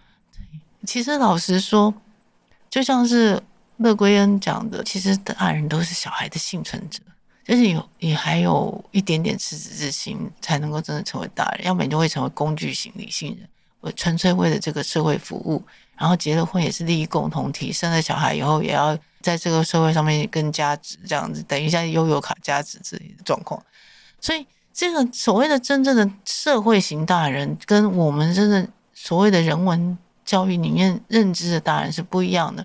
[0.86, 1.94] 其实老实说，
[2.70, 3.42] 就像是
[3.78, 7.00] 乐归恩讲的，其实大人都是小孩的幸存者，
[7.44, 13.50] 就是有你还有一点点赤子之心，才能够真的成为大人，要么你就会成为工具型理性人，
[13.82, 15.62] 我纯粹为了这个社会服务，
[15.98, 23.62] 然后结了婚也是利益共同体，生了小孩以后也要在这个社会上面更加值，这样子等于像悠游卡加值之类的状况，
[24.20, 28.68] 所以这个所谓的真正的社会型大人，跟我们真的。
[28.94, 32.64] 所谓的人文教育里面认知的大人是不一样的，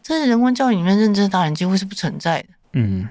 [0.00, 2.48] 在人文教育里面认知的大人几乎是不存在的。
[2.72, 3.06] 嗯，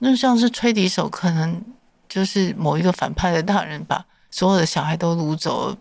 [0.00, 1.64] 那像是吹笛手，可能
[2.10, 5.74] 就是某一个反派的大人把所有的小孩都掳走，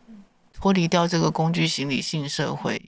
[0.59, 2.81] 脱离掉这个工具型理性社会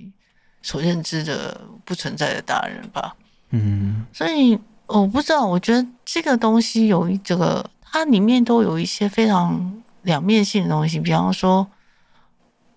[0.62, 3.16] 所认知的不存在的大人吧。
[3.52, 11.68] 嗯，所以我不知道，我觉得这个东西有一这个，它里面都有一些非常两面性的东西，比方说，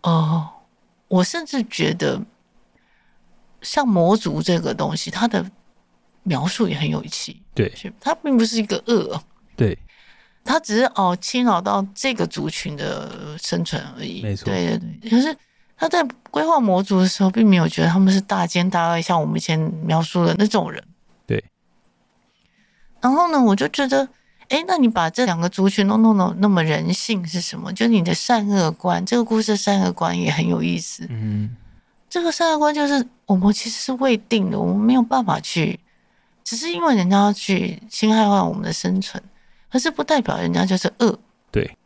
[0.03, 0.51] 呃。
[1.07, 2.20] 我甚至觉得，
[3.61, 5.49] 像魔族这个东西，它的
[6.24, 7.36] 描述也很有趣。
[7.55, 9.22] 对，它并不是一个恶，
[9.55, 9.78] 对，
[10.45, 14.22] 它只是哦侵扰到这个族群的生存而已。
[14.22, 15.11] 没错，对对对。
[15.11, 15.36] 可是
[15.76, 20.84] 他在规划魔族的时候，并没有觉得他们是大奸大恶，像我们以前描述的那种人。
[21.26, 21.42] 对。
[23.01, 24.09] 然后呢，我就觉得。
[24.51, 27.72] 哎，那你把这两个族群都弄得那么人性是什么？
[27.72, 31.07] 就你的善恶观，这个故事的善恶观也很有意思。
[31.09, 31.57] 嗯，
[32.11, 35.80] 这个善恶观就是我们其实是未定的，我们没有办法去，
[36.45, 39.20] 只是因为人家要去侵害坏我们的生存，
[39.74, 41.18] 可是不代表人家就是恶。
[41.50, 41.76] 对，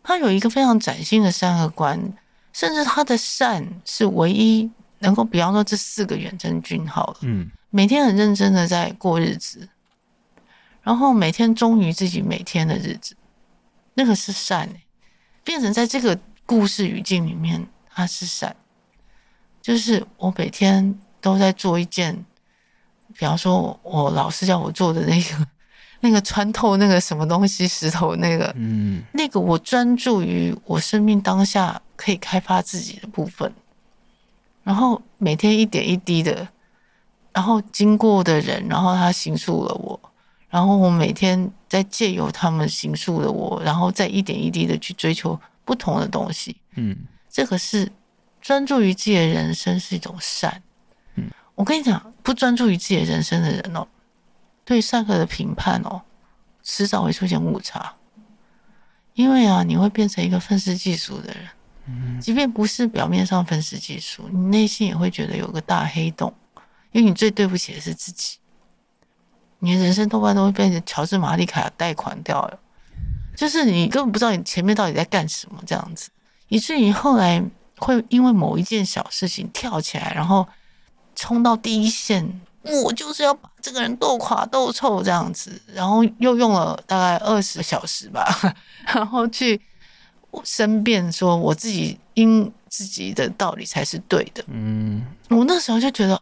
[0.00, 2.00] 他有一个非常崭新的善恶观，
[2.52, 4.70] 甚至他的善是唯一
[5.00, 9.68] 能够，比方说这四个远征军好了，嗯，每天很认真的在过日子。
[10.82, 13.16] 然后每天忠于自己每天的日子，
[13.94, 14.70] 那个是善，
[15.42, 18.54] 变成在这个故事语境里面，他是善。
[19.60, 22.24] 就是我每天都在做一件，
[23.14, 25.48] 比方说我老师叫我做的那个，
[26.06, 33.52] 那个穿透那个什么东西石头那个，嗯，那个我专注于我生命当下可以开发自己的部分，
[34.62, 36.46] 然后每天一点一滴的，
[37.32, 40.00] 然后经过的人，然后他形塑了我。
[40.48, 46.56] 然后我每天在借由他们形塑了我，然后再一点一滴的去追求不同的东西。
[46.76, 46.96] 嗯，
[47.28, 47.90] 这个是
[48.40, 50.62] 专注于自己的人生是一种善。
[51.16, 51.24] 嗯，
[51.56, 53.86] 我跟你讲，不专注于自己的人生的人哦，
[54.66, 56.02] 对善恶的评判哦，
[56.62, 57.94] 迟早会出现误差。
[59.14, 61.48] 因为啊，你会变成一个愤世嫉俗的人。
[61.86, 66.34] 嗯，即便不是表面上愤世嫉俗，你内心也会觉得有个大黑洞，
[66.90, 68.36] 因为你最对不起的是自己。
[69.60, 72.58] 你的人生多半都会被乔治·马利卡贷款掉了，
[73.34, 76.10] 就是你根本不知道你前面到底在干什么，这样子，
[76.48, 77.42] 以至于后来
[77.78, 80.46] 会因为某一件小事情跳起来，然后
[81.14, 82.40] 冲到第一线，
[82.82, 88.26] 我就是要把这个人斗垮、斗臭这样子，然后又用了大概二十个小时吧，
[88.94, 89.60] 然后去
[90.44, 94.44] 申辩说我自己因自己的道理才是对的。
[94.48, 96.20] 嗯，我那时候就觉得。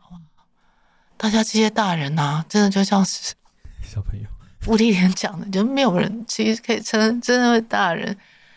[1.17, 3.33] 大家这些大人呐、啊，真的就像是
[3.81, 4.27] 小朋友。
[4.61, 8.15] 芙莉莲讲的，就没有人其实可以称真的为大人，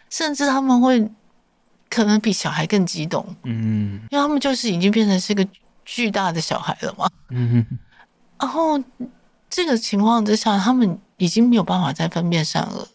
[0.09, 1.07] 甚至他们会
[1.87, 3.23] 可能比小孩更激动。
[3.43, 5.47] 嗯，因为他们就是已经变成是一个
[5.87, 7.09] 巨大的小孩了嘛。
[7.29, 7.65] 嗯，
[8.37, 8.77] 然后
[9.49, 12.85] 这个情况之下，他们已经没有办法再分辨善恶。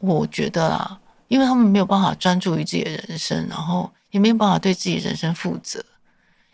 [0.00, 5.82] 我觉得啊，因为他们没有办法专注于自己的人生，然后也没有办法对自己人生负责。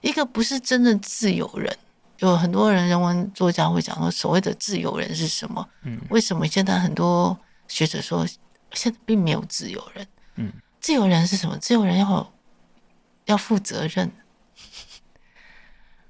[0.02, 1.74] 一个不是真的自由人。
[2.18, 5.66] 有很多人，人文作家会讲说，所谓的自由人是什么？
[5.82, 7.36] 嗯，为什么现在很多
[7.66, 8.26] 学者说，
[8.72, 10.06] 现在并没有自由人？
[10.36, 11.56] 嗯，自由人是什么？
[11.58, 12.32] 自由人要
[13.24, 14.10] 要负责任。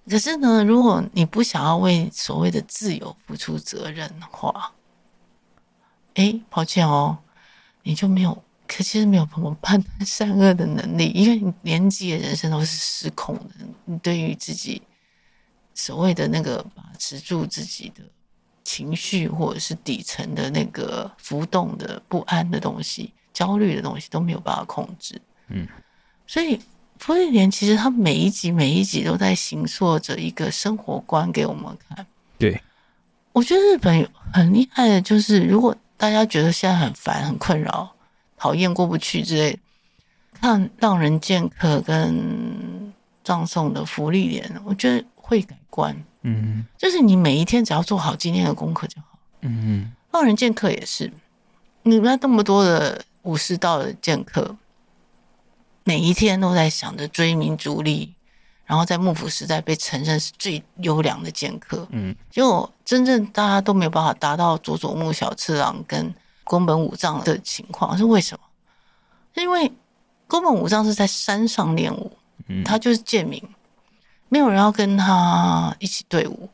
[0.08, 4.72] 可是呢，如果你不想要为所谓的自由付出责任的话，
[6.14, 7.18] 哎，抱歉哦，
[7.82, 8.34] 你就没有，
[8.66, 13.66] 可其实没有什么判断善恶的能力，因为你连自己的人生都是失控的。
[13.84, 14.82] 你对于自己。
[15.76, 18.04] 所谓的那个把持住自己的
[18.62, 25.20] 情绪，或者是底层的那个浮动的不安的东西、焦虑的东西都没有办法控制。
[25.48, 25.66] 嗯，
[26.28, 26.60] 所以
[26.98, 32.06] 芙莉莲其实他每一集每一集都在形塑着一个生活观给我们看。
[32.38, 32.60] 对，
[33.32, 37.94] 我觉得日本很厉害的，就是如果大家觉得现在很烦、很困扰、
[38.36, 39.58] 讨厌、过不去之类，
[40.32, 42.92] 看《浪人剑客》跟
[43.22, 45.94] 葬送的福利莲，我觉得会改观。
[46.22, 49.18] 嗯，就是你每一天只要做好今天的功课就好。
[49.42, 51.12] 嗯，《浪人剑客》也是，
[51.82, 54.56] 你看那么多的武士道的剑客，
[55.84, 58.12] 每一天都在想着追名逐利。
[58.66, 66.14] 然后在幕府时代被承认是最优良的剑客，嗯，结果真正大家都没有办法达到佐佐木小次郎跟
[66.44, 68.44] 宫本武藏的情况，是为什么？
[69.34, 69.70] 是因为
[70.26, 72.10] 宫本武藏是在山上练武，
[72.48, 73.38] 嗯，他就是贱民，
[74.30, 76.48] 没有人要跟他一起队伍，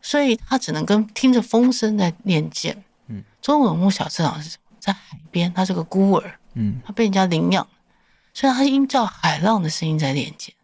[0.00, 4.76] 所以他只能跟听着风声在练剑，嗯，佐佐木小次郎是什么？
[4.78, 7.66] 在海边，他是个孤儿，嗯，他被人家领养，
[8.38, 10.54] 所以他依照海浪的声音在练剑。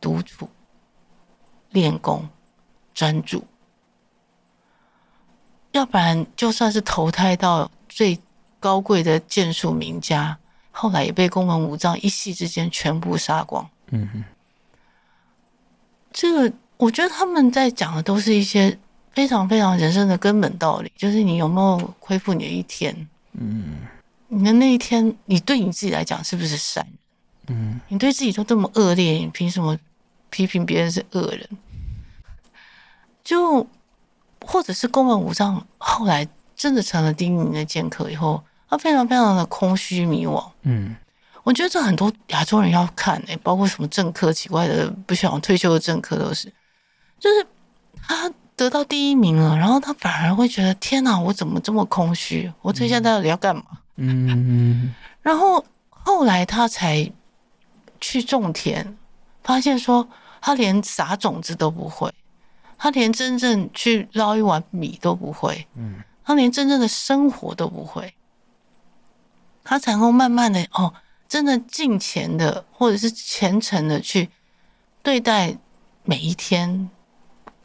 [0.00, 0.48] 独处、
[1.70, 2.28] 练功、
[2.92, 3.44] 专注，
[5.70, 8.18] 要不然就算是投胎到最
[8.58, 10.36] 高贵的剑术名家，
[10.72, 13.70] 后来也被宫本武藏一夕之间全部杀光。
[13.90, 14.24] 嗯哼，
[16.12, 18.76] 这个我觉得他们在讲的都是一些
[19.12, 23.08] 非常非常人生的根本道理，就是你有没有恢复你的一天？
[23.32, 23.85] 嗯，
[24.28, 27.56] 你的那一天，你对你自己来讲是不是善人？
[27.56, 29.78] 嗯，你对自己都这么恶劣，你凭什么？
[30.28, 31.48] 批评别人是恶人，
[33.22, 33.66] 就
[34.44, 40.44] 或者是宫本武藏后来真的成了第一名的剑客以后，他非常非常的空虚迷惘。
[40.62, 40.96] 嗯，
[41.44, 46.52] 我觉得这很多亚洲人要看诶、欸，包括什么政客，奇怪的不想退休的政客都是，
[47.20, 47.46] 就是
[48.02, 52.52] 他得到第一名了，然后他反而会觉得天哪，我怎么这么空虚？
[52.62, 53.62] 我这下到底要干嘛？
[53.70, 57.10] 嗯嗯， 然后后来他才
[58.00, 58.96] 去种田。
[59.42, 60.08] 发现说
[60.40, 62.12] 他连撒种子都不会，
[62.76, 68.12] 他连真正去捞一碗米都不会，嗯，他连真正的生活都不会，
[69.62, 70.92] 他才会慢慢的哦，
[71.28, 74.28] 真的尽虔的或者是虔诚的去
[75.00, 75.56] 对待
[76.02, 76.90] 每一天，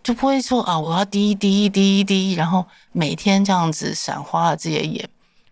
[0.04, 5.10] 就不会说啊，我要滴滴滴滴，然后每天这样子闪花了自己的眼，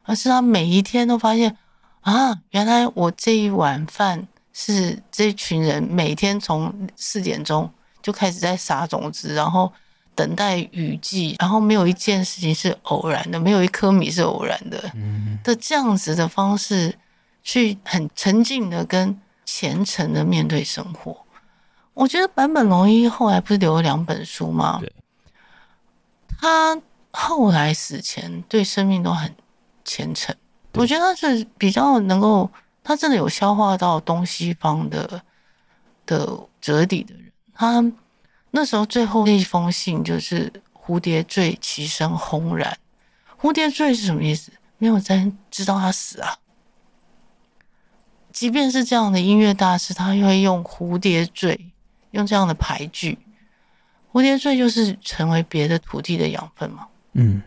[0.09, 1.55] 而是他每一天都发现
[2.01, 4.27] 啊，原来我这一碗饭。
[4.51, 9.71] 是这群人每天从四点钟就开始在撒种子，然后
[10.13, 16.93] 等待雨季，然后没有一件事情是偶然的，没有一颗米是偶然的，嗯的这样子的方式
[17.41, 21.15] 去很沉静的跟虔诚的面对生活。
[21.93, 24.81] 我觉得坂本龙一后来不是留了两本书吗？
[26.37, 26.81] 他
[27.11, 29.33] 后来死前对生命都很
[29.89, 30.35] 虔诚，
[30.73, 32.47] 我觉得他是比较能够。
[32.81, 35.21] 他真的有消化到东西方的
[36.05, 36.27] 的
[36.59, 37.31] 哲理的人。
[37.53, 37.83] 他
[38.51, 42.75] 那时候最后那一封信就是蝴蝶坠，其声轰然。
[43.39, 44.51] 蝴蝶坠是什么意思？
[44.79, 46.37] 没有人知道他死啊。
[48.31, 51.71] 即便是这样的音乐大师，他又会用蝴蝶坠，
[52.11, 53.19] 用这样的俳句。
[54.11, 56.87] 蝴蝶坠就是成为别的土地的养分嘛。
[57.13, 57.43] 嗯，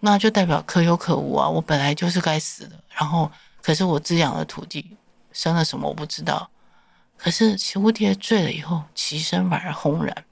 [0.00, 1.48] 那就代表可有可无啊。
[1.48, 3.30] 我本来就是该死的，然后。
[3.62, 4.96] 可是我滋养的土地
[5.32, 6.48] 生了什么我不知道，
[7.16, 10.24] 可是蝴蝶坠了以后，其声反而轰然，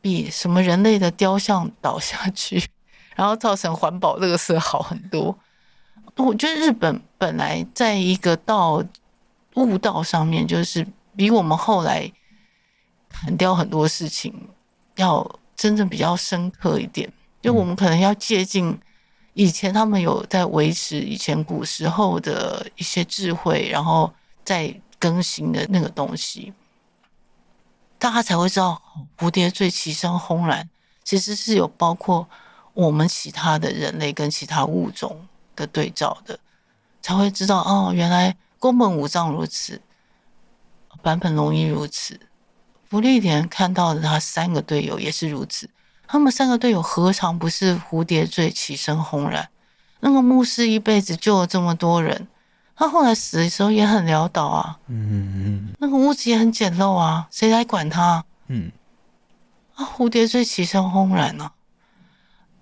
[0.00, 2.70] 比什么人类的雕像倒下去，
[3.14, 5.38] 然后造成环保垃圾好很多。
[6.16, 8.82] 我觉得日本本来在一个道
[9.56, 12.10] 悟道上面，就是比我们后来
[13.10, 14.48] 砍掉很多事情
[14.94, 17.12] 要真正比较深刻一点，
[17.46, 18.76] 就我们可能要接近。
[19.34, 24.12] 以前他们有在维持以前古时候的一些智慧，然后
[24.44, 26.52] 再更新的那个东西，
[27.98, 28.82] 大家才会知道
[29.16, 30.68] 蝴蝶最齐声轰然，
[31.04, 32.26] 其实是有包括
[32.74, 36.40] 我们其他的人类跟其他物种的对照的，
[37.00, 39.80] 才会知道哦，原来宫本武藏如此，
[41.02, 42.18] 坂本龙一如此，
[42.88, 45.68] 福利莲看到的他三个队友也是如此。
[46.08, 49.48] 他们三个队友何尝不是蝴蝶坠，起身轰然？
[50.00, 52.28] 那个牧师一辈子救了这么多人，
[52.76, 54.78] 他后来死的时候也很潦倒啊。
[54.86, 55.32] 嗯嗯
[55.70, 58.24] 嗯，那个屋子也很简陋啊，谁来管他？
[58.48, 58.70] 嗯，
[59.74, 61.50] 啊，蝴蝶坠，起身轰然呢？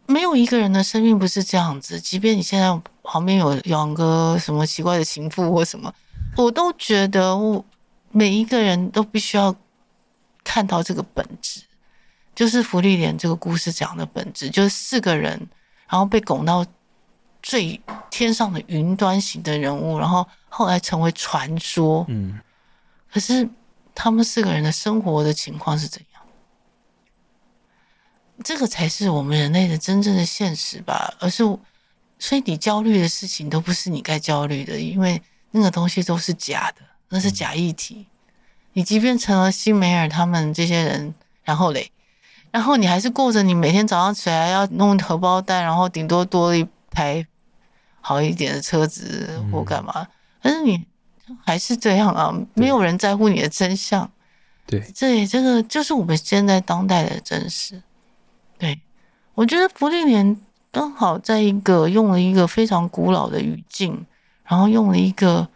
[0.06, 2.00] 没有一个人的生命不是这样子。
[2.00, 5.92] 即便你现在旁边有养个什么奇怪的情妇或什么，
[6.36, 7.64] 我都觉得我
[8.10, 9.54] 每一个人都必须要
[10.44, 11.62] 看到这个本质。
[12.34, 15.32] 就是福利莲这个故事讲的本质，就是四个人，
[15.88, 16.66] 然后被拱到
[17.42, 17.80] 最
[18.10, 22.04] 天上的云端型的人物，然后后来成为传说。
[22.08, 22.40] 嗯，
[23.12, 23.48] 可是
[23.94, 26.22] 他们四个人的生活的情况是怎样？
[28.42, 31.14] 这个才是我们人类的真正的现实吧。
[31.20, 31.44] 而是，
[32.18, 35.22] 所以你焦虑的事情都不是你该焦虑的，因为
[35.52, 38.08] 那个东西都是假的，那是假议题。
[38.72, 41.14] 你即便成了辛梅尔他们这些人，
[41.44, 41.92] 然后嘞，
[42.54, 47.26] 然后你还是过着你每天早上起来要弄荷包蛋，然后顶多多一台
[48.00, 50.06] 好一点的车子或干嘛，
[50.40, 50.86] 但是你
[51.44, 54.08] 还是这样啊，没有人在乎你的真相。
[54.66, 57.82] 对，这，这个就是我们现在当代的真实。
[58.56, 58.80] 对，
[59.34, 60.40] 我觉得芙莉莲
[60.70, 64.06] 刚好在一个用了一个非常古老的语境，
[64.44, 65.48] 然后用了一个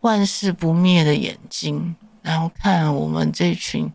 [0.00, 1.96] 万世不灭的眼睛。
[2.20, 3.90] 然后看我们这群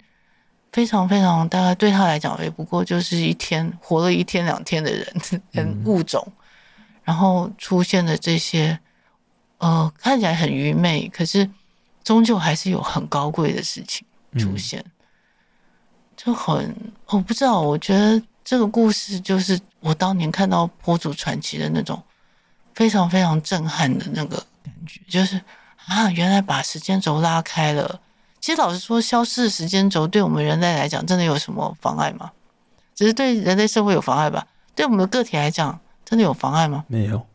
[0.71, 5.05] 非常非常大概对他来讲也不过就是一天活了一天两天的人
[5.51, 6.31] 跟物种，
[7.03, 8.79] 然后出现的这些
[9.57, 11.49] 呃看起来很愚昧，可是
[12.03, 14.05] 终究还是有很高贵的事情
[14.37, 14.83] 出现，
[16.15, 16.75] 就很
[17.07, 22.01] 我不知道，我觉得这个故事就是我当年看到《婆祖传奇》的那种
[22.75, 25.41] 非常非常震撼的那个感觉，就是
[25.87, 27.99] 啊，原来把时间轴拉开了。
[28.39, 32.31] 其实老实说，消失的时间轴对我们人类来讲，真的有什么妨碍吗？
[32.95, 34.45] 只是对人类社会有妨碍吧？
[34.75, 36.85] 对我们的个体来讲，真的有妨碍吗？
[36.87, 37.25] 没有。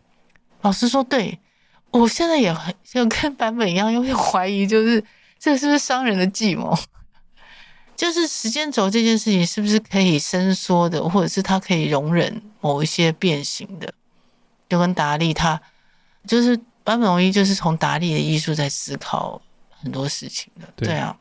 [0.63, 1.39] 老实说，对
[1.91, 5.03] 我现在也很就跟版本一样，有点怀疑，就是
[5.39, 6.77] 这个是不是商人的计谋？
[7.97, 13.93] 就是时间轴这件事情是不是可以伸缩的，或者是它可以容忍某一些变形的？
[14.69, 15.61] 就跟达利他
[16.27, 19.41] 就是版本龙一，就是从达利的艺术在思考。
[19.85, 21.15] 很多事情的，对啊，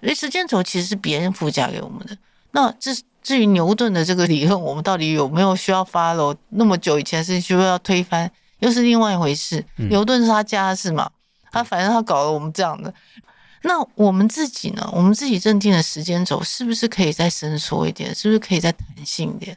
[0.00, 2.16] 所以时间轴其实是别人附加给我们的。
[2.52, 6.36] 那至至于牛顿的这个理论，我们到底有没有需要 follow？
[6.50, 9.64] 那么久以前的事情，需要推翻，又是另外一回事。
[9.78, 11.10] 嗯、牛顿是他家的事嘛，
[11.50, 12.92] 他反正他搞了我们这样的。
[13.62, 14.88] 那我们自己呢？
[14.92, 18.14] 我们自己认定的时间轴是不是可以再伸缩一点？
[18.14, 19.56] 是不是可以再弹性一点？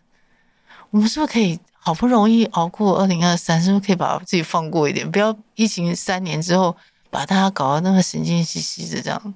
[0.92, 3.62] 我们是不是可以好不容易熬过二零二三？
[3.62, 5.10] 是不是可以把自己放过一点？
[5.12, 6.76] 不要疫情三年之后。
[7.14, 9.34] 把大家搞得那么神经兮兮的这样，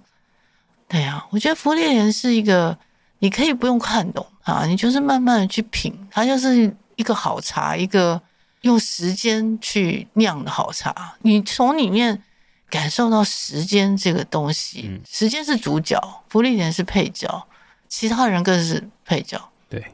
[0.87, 2.75] 对呀、啊，我觉得福利莲是一个，
[3.19, 8.19] 你可以不用看懂啊，你就是慢慢的去品，它就是一个好茶，一个
[8.61, 12.23] 用时间去酿的好茶，你从里面
[12.67, 17.47] 感受到时间这个东西，时间是主角，福利莲是配角，
[17.87, 19.85] 其他人更是配角，对，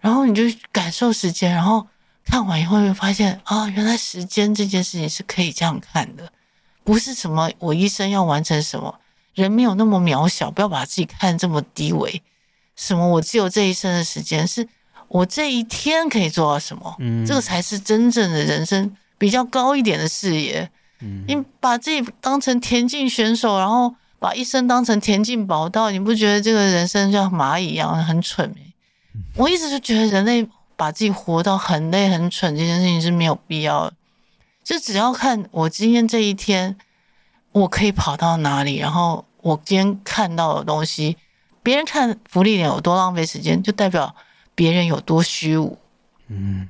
[0.00, 1.86] 然后你就感受时间，然后
[2.24, 6.32] 看完以后会发现啊，原来时间这件事情是可以这样看的。
[6.84, 8.98] 不是什么我一生要完成什么，
[9.34, 12.22] 人没有那么渺小，不要把自己看这么低微。
[12.76, 14.66] 什么我只有这一生的时间，是
[15.08, 16.96] 我这一天可以做到什么？
[16.98, 20.70] 嗯，这个才是真正的人生比较高一点的视野。
[21.00, 28.56] 嗯，你把自己当成田径选手，然后把一生当成田径宝道，你不觉得这个人生像蚂蚁一样很蠢吗？
[29.36, 33.96] 我一直就觉得人类把自己活到很累很蠢这件事情是没有必要的。
[34.62, 36.76] 就只要看我今天这一天，
[37.52, 41.16] 我可以跑到哪里，然后我今天看到的东西，
[41.62, 44.14] 别人看福利点有多浪费时间，就代表
[44.54, 45.76] 别人有多虚无。
[46.28, 46.68] 嗯，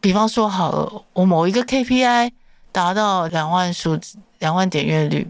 [0.00, 2.30] 比方说好了，我某一个 KPI
[2.70, 5.28] 达到两万数字，两万点阅率，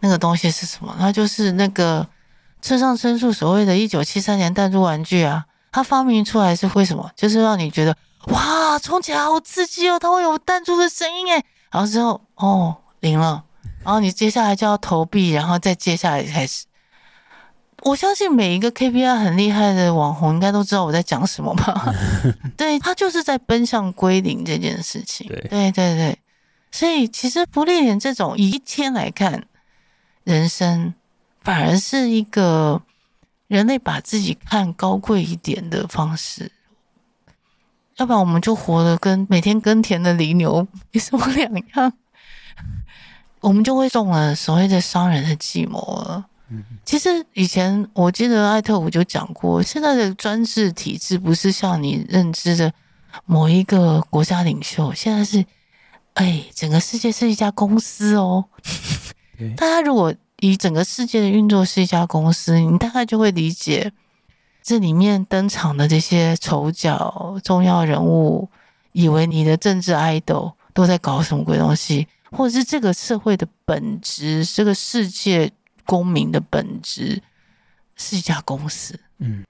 [0.00, 0.94] 那个东西是什么？
[0.98, 2.06] 那就是那个
[2.60, 7.10] 村上春树所谓的“一九七三年弹珠玩具”啊，他发明出来是为什么？
[7.16, 7.96] 就是让你觉得。
[8.26, 9.98] 哇，冲起来好刺激哦！
[9.98, 13.44] 它会有弹珠的声音诶，然后之后哦，零了，
[13.84, 16.64] 然后你接下来就要投币，然后再接下来开始。
[17.82, 21.94] 我相信每一个 KPI 很厉害的网红应该都知道我在讲什么吧？
[22.58, 25.28] 对，他就是在奔向归零这件事情。
[25.28, 26.18] 对对对对，
[26.72, 29.46] 所以其实芙莉莲这种以一天来看
[30.24, 30.92] 人生，
[31.42, 32.82] 反而是一个
[33.46, 36.50] 人类把自己看高贵一点的方式。
[37.98, 41.92] 要不然我们就活得跟每天耕田的犁牛没什么两样，
[43.40, 46.24] 我们就会中了所谓的商人的计谋了。
[46.84, 52.72] 其实以前我记得艾特我就讲过，现在的专制体制不是像你认知的
[53.26, 55.44] 某一个国家领袖，现在是
[56.14, 58.46] 哎，整个世界是一家公司哦。
[59.56, 63.92] 大家如果以整个世界的运作是一家公司，你大概就会理解。
[64.68, 68.50] 这里面登场的这些丑角、重要人物，
[68.92, 75.50] 以为你的政治 idol 都在搞什么鬼东西，或者是这个社会的本质，这个世界
[75.86, 77.22] 公民的本质
[77.96, 79.00] 是一家公司。
[79.16, 79.42] 嗯，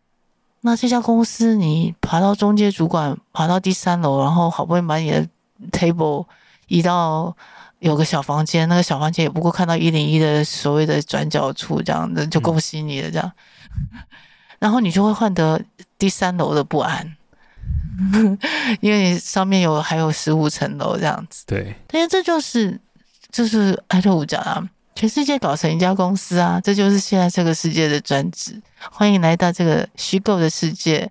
[0.61, 5.27] 那这家公司你爬到中介主管，爬到第三楼，然后好不容易把你的
[5.73, 6.27] table
[6.69, 7.37] 移到
[7.81, 13.33] 有个小房间，那个小房间也不过看到一零一的所谓的转角处，这样的就恭喜你了，这样，
[13.93, 13.99] 嗯、
[14.59, 15.61] 然后你就会换得
[15.99, 17.17] 第三楼的不安。
[18.81, 22.81] 因为你上面有还有十五层楼这样子，对，但是这就是
[23.33, 28.63] 就是艾特五讲啊，全世界搞成一家公司啊，这就是现在这个世界的专职。
[28.93, 31.11] 欢迎来到这个虚构的世界，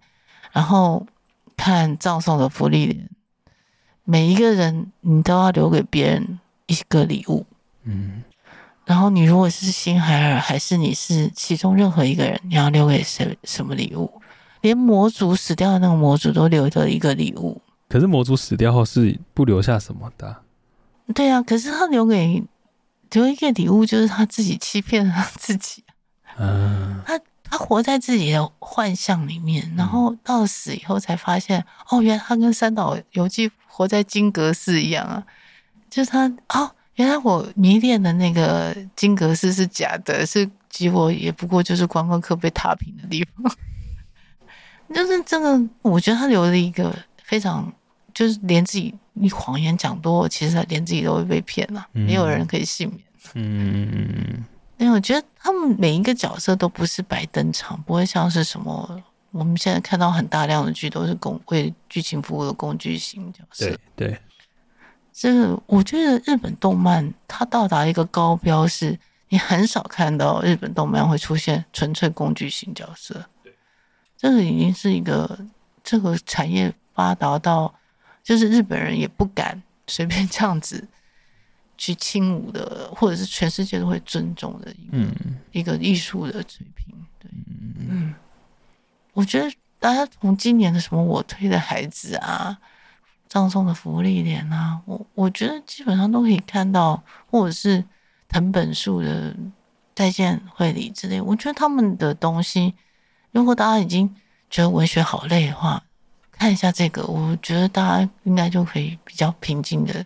[0.53, 1.05] 然后
[1.57, 3.09] 看葬送的福利莲，
[4.05, 7.45] 每一个人你都要留给别人一个礼物，
[7.83, 8.23] 嗯，
[8.87, 14.09] 然后你如果是新海尔，还是你是其中任何一个人，你要留给谁什么礼物？
[14.61, 20.37] 连魔族死掉的那个魔族都留着一个礼物，可是魔族死掉后是不留下什么的。
[21.13, 22.41] 对啊，可是他留给
[23.11, 25.83] 留一个礼物，就是他自己欺骗了他自己。
[26.37, 35.23] 嗯，他他活在自己的幻象里面，然后到了死以后才发现，哦，原来他跟三岛由纪活在金阁寺一样啊，
[35.89, 43.51] 就是他哦，原来我迷恋的那个金阁寺是假的，是结果也不过就是观光客被踏平的地方。
[44.93, 47.71] 就是这个，我觉得他留了一个非常，
[48.13, 53.01] 就是连自己你谎言讲多，其实连自己都会被骗了，没有人可以幸免。
[53.35, 54.45] 嗯嗯嗯。
[54.77, 63.65] 因为我觉得他们每一个角色都不是白登场，不会像是什么我们现在看到很大量的剧都是工为剧情服务的工具型角色。
[63.67, 64.17] 对对。
[65.19, 68.95] 这个我觉得日本动漫它到达一个高标，是
[69.29, 73.25] 你很少看到日本动漫会出现纯粹工具型角色。
[74.15, 75.39] 这个已经是一个
[75.83, 77.73] 这个产业发达到，
[78.21, 80.87] 就是日本人也不敢随便这样子
[81.79, 85.15] 去轻舞的，或者是全世界都会尊重的一个、嗯、
[85.51, 86.93] 一个艺术的水平。
[87.17, 87.31] 对，
[87.89, 88.13] 嗯，
[89.13, 92.55] 我觉得大家从今年的什么我推的孩子啊，
[93.27, 97.83] 葬送的福利点啊，我我觉得基本上都可以看到，或者是
[98.27, 99.35] 藤本树的
[99.93, 102.73] 再见绘梨之类，我觉得他们的东西。
[103.31, 104.15] 如果大家已经
[104.49, 105.83] 觉得文学好累的话，
[106.31, 110.05] 看一下这个，我觉得大家应该就可以比较平静的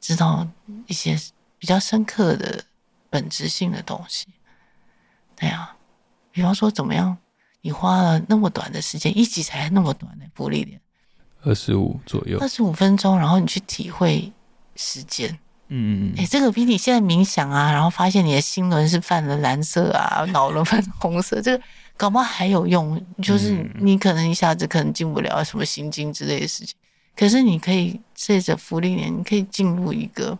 [0.00, 0.46] 知道
[0.86, 1.16] 一些
[1.58, 2.64] 比较深刻的
[3.08, 4.26] 本质性的东西。
[5.36, 5.76] 对啊，
[6.32, 7.16] 比方说怎么样，
[7.60, 10.80] 你花了那么短的时间，一集才那么短的福利点，
[11.44, 14.32] 二十五左右，二十五分钟，然后你去体会
[14.76, 15.30] 时间。
[15.68, 21.64] 嗯嗯，哎，这个比你现在冥想啊，然后发现你的心轮是泛了蓝色啊，脑轮泛红色，这个。
[21.94, 26.74] 搞不好还有用，就是你可能一下子可能进不了什么心经之类的事情，
[27.14, 30.36] 可是你可以借着福利年，你可以进入一个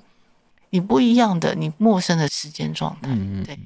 [0.70, 3.10] 你不一样的、你陌生的时间状态。
[3.12, 3.56] 嗯对，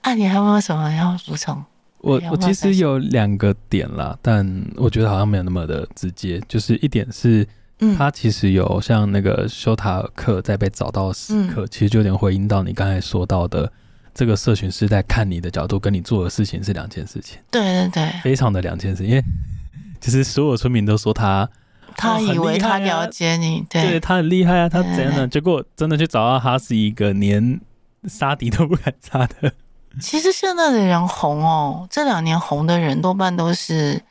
[0.00, 1.62] 啊，你还有没有什么要补充？
[2.04, 4.46] 我我其实有两个点啦，但
[4.76, 6.40] 我觉得好像没有那么的直接。
[6.46, 7.46] 就是一点是，
[7.80, 13.72] 嗯他其实有像那个修塔尔克在被找到的时刻，其实就有点回应到你刚才说到的。
[14.16, 17.36] 这个社群是在看你的角度，跟你做的事情是两件事情。
[17.50, 19.04] 对对对，非常的两件事。
[19.04, 19.20] 因为
[20.00, 21.50] 其实所有村民都说他，
[21.96, 25.26] 他以为他了解你，哦啊、对，对他很厉害啊，他怎样呢？
[25.26, 27.60] 结果真的去找到他是一个连
[28.06, 29.52] 杀敌都不敢杀的。
[30.00, 34.02] 其实现在的人红哦，这两年红的人多半都是，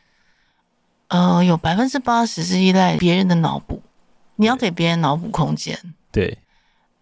[1.07, 3.81] 呃，有百分之八十是依赖别人的脑补，
[4.35, 5.77] 你要给别人脑补空间。
[6.11, 6.37] 对。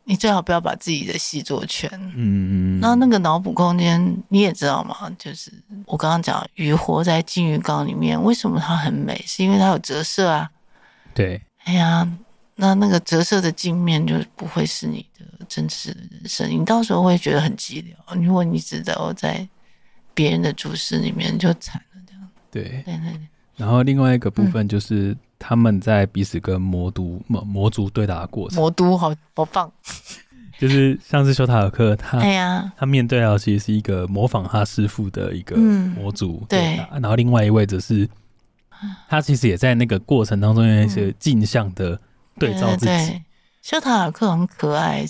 [0.03, 1.87] 你最好不要把自己的戏做全。
[2.15, 4.95] 嗯，那那个脑补空间你也知道嘛？
[5.17, 5.51] 就是
[5.85, 9.23] 我刚刚讲鱼活在金鱼缸里面，为什么它很美？
[9.27, 10.49] 是因为它有折射啊。
[11.13, 11.39] 对。
[11.65, 12.05] 哎呀，
[12.61, 18.23] 那那个折射的镜面就不会是你的真实的人生，你到时候会觉得很寂寥。
[18.23, 19.45] 如果你只在在
[20.13, 22.01] 别人的注视里面，就惨了。
[22.07, 22.29] 这样。
[22.49, 22.63] 对。
[22.63, 23.27] 对对对。
[23.57, 25.11] 然后另外一个部分就是。
[25.11, 29.71] 嗯他们在彼此跟魔都魔魔族对打的过程，魔都好好棒，
[30.59, 38.07] 就是上次修塔尔克他，哎呀，他面对到其实是一个模仿他师傅的一个魔族对打，然后另外一位则是
[39.09, 41.99] 他其实也在那个过程当中有一些镜像的
[42.47, 43.21] 对照自己。
[43.61, 45.05] 修塔尔克很可爱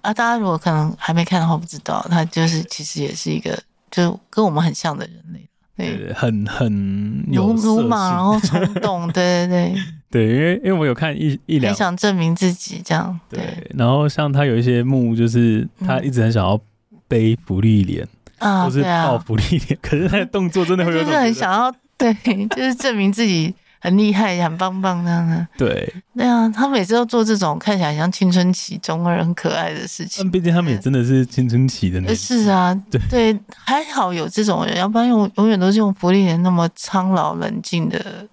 [0.00, 3.58] 啊，大家如果可能还没看的话，不知道他就是其实也是一个
[3.90, 5.48] 就跟我们很像的人类。
[5.76, 9.74] 对，很很鲁鲁莽，然后冲动，对对
[10.10, 13.38] 对，对， 因为因为我有看一一两，想证明自己这样，对。
[13.38, 16.58] 对然后像他有一些幕，就是他一直很想要
[17.06, 18.08] 背福利脸
[18.38, 22.14] 啊，或是抱芙莉莲，可是他的动作真的会有种，就是很想要，对，
[22.48, 23.54] 就是证明自己
[23.86, 25.46] 很厉害，很棒棒这样的。
[25.56, 30.24] 对，对啊，他每次都做这种看起来像青春期中二、很可爱的事情。
[30.24, 32.16] 但毕竟他们也真的是青春期的那种。
[32.16, 38.26] 是啊，对对，还好有这种人，要不然永永远都是用福利人那么苍老冷静的，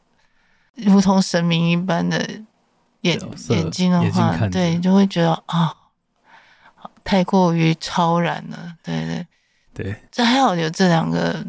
[0.74, 2.18] 如同神明一般的
[3.02, 5.72] 眼眼睛的话，对，就会觉得啊，
[7.04, 8.74] 太过于超然了。
[8.84, 9.28] 对对
[9.76, 11.46] 对，这还好有这两个。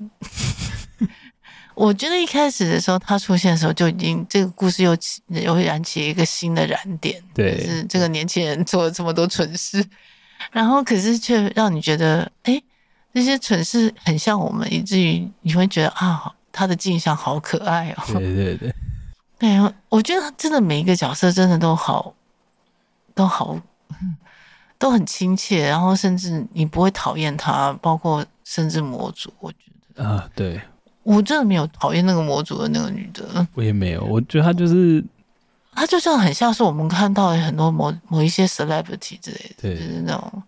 [1.75, 9.85] 我觉得一开始的时候，他出现的时候就已经这个故事又起又燃起一个新的燃点，对，就是这个年轻人做了这么多蠢事，
[10.53, 12.63] 然后可是却让你觉得，哎，
[13.13, 18.05] 这些蠢事很像我们，以至于你会觉得啊，他的镜像好可爱哦。
[18.07, 18.75] 对对对，
[19.39, 22.15] 对，我觉得他真的每一个角色真的都好，
[23.15, 23.61] 都好，
[24.79, 29.59] 都很亲切，然后甚至你不会讨厌他，包括甚至魔族，我觉
[29.97, 30.61] 得啊，对。
[31.05, 34.03] 我真的没有讨厌那个魔族的那个女的，我也没有。
[34.05, 35.05] 我觉得她就是，
[35.73, 40.43] 她就像很像是我们看到的很多某某一些 celebrity 之类的，对，就是那种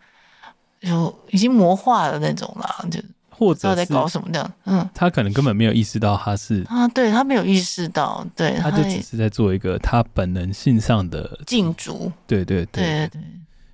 [0.81, 2.99] 就已经魔化的那种啦，就
[3.29, 4.53] 或者知道在搞什么这样。
[4.65, 12.11] 嗯，他可能根本没有意识到他是啊，对他没有意识到，对，他就只是在做一个他本能性上的禁足。
[12.27, 13.21] 对对对对对，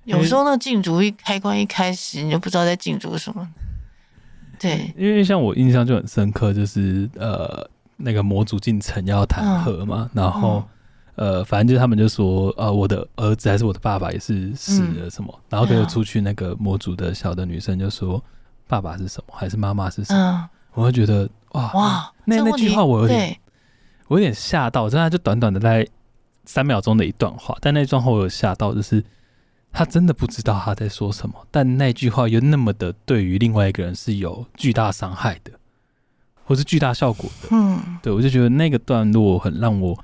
[0.03, 3.47] 有时候那个禁足一开关一开始，你就不知道在禁足什么。
[4.63, 10.63] 对，因为像我印象就很深刻，就是呃，那个魔族进城要谈和嘛，嗯、然后、
[11.15, 18.23] 嗯、呃，反正就是他们就说，呃，我的儿子还是我的爸爸也是死了什么，嗯、然后就出去那个魔族的小的女生就说，
[18.65, 20.19] 爸爸是什么，还是妈妈是什么？
[20.19, 23.37] 嗯、我会觉得哇哇，那那句话我有点，
[24.07, 25.85] 我有点吓到，真的就短短的在
[26.45, 29.03] 三秒钟的一段话，但那段话我有吓到，就是。
[29.73, 35.51] 他真的不知道他在说什么，但那句话又那么的对于另外一个人是有巨大伤害的，
[36.45, 37.47] 或是巨大效果的。
[37.49, 39.97] 嗯，对，我就觉得那个段落很让我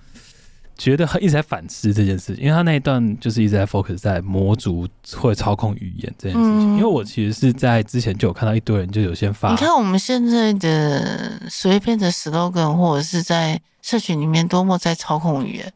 [0.75, 6.75] 觉得一直在反思这件事情，因为他那一段就是一直在 focus 在魔族会操控语言这件事情。
[6.75, 15.71] 嗯，因为我其实是在之前就有看到一堆人就有先发，你看我们现在的随便的 slogan 或者是在社群里面多么在操控语言，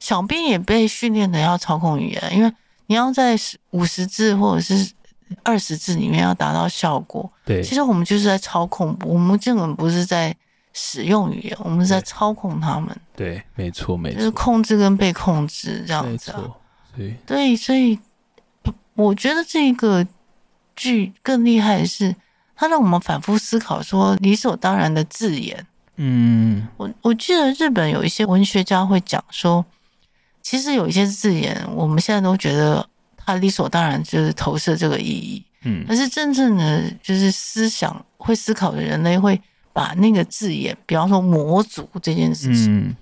[0.00, 2.52] 小编也被训练的要操控语言，因为。
[2.86, 3.36] 你要在
[3.70, 4.92] 五十字或者是
[5.42, 10.32] 二十字里面要达到效果，对，其实我们就是在操控，我们根本不是在
[10.72, 12.96] 使用语言，我们是在操控他们。
[13.16, 16.32] 对，没错，没错，就是控制跟被控制这样子。
[16.96, 17.98] 对，对，所以
[18.94, 20.06] 我觉得这个
[20.76, 22.14] 剧更厉害的是，
[22.54, 25.66] 它让我们反复思考说理所当然的字眼。
[25.96, 29.64] 嗯，我我记得日本有一些文学家会讲说。
[30.46, 39.42] 其实有一些字眼，我们现在都觉得它理所当然就是投射这个意义，嗯，但是真正的就是思想会思考的人类会
[39.72, 42.96] 把那个字眼，比方说魔族这件事情，嗯，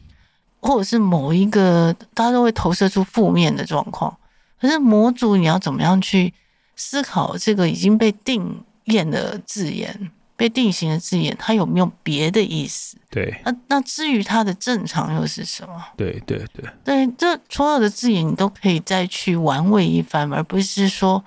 [0.59, 4.17] 或者是某一个大家都会投射出负面的状况，
[4.59, 6.33] 可是魔族你要怎么样去
[6.77, 10.11] 思考这个已经被定验的字眼？
[10.37, 12.97] 被定型的字眼，它有没有别的意思？
[13.11, 15.85] 对，那那至于它的正常又是什么？
[15.97, 21.25] 对对对对，这所有的字眼你都可以再去玩味一番，而不是说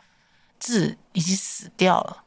[0.59, 2.23] 字已经死掉了，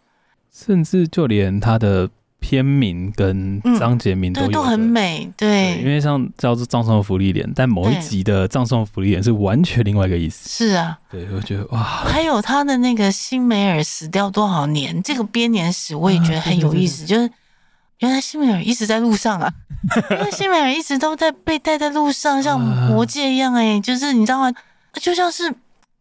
[0.53, 2.11] 甚至就连它的。
[2.41, 10.49] 篇名跟章节名都有、嗯、都很美，对，对，因为像叫做葬送福利脸，但某一集的葬送福利脸是完全另外一个意思。
[10.49, 17.31] 是啊，对，我觉得哇，还有他的那个辛梅尔死掉多少年，这个编年史我也觉得很有意思，啊、就是
[17.99, 19.53] 原来辛梅尔一直在路上啊，
[20.11, 24.53] 因为辛梅尔一直都在被带在路上，像魔戒一样、欸，哎，就是你知道吗？
[24.95, 25.55] 就像是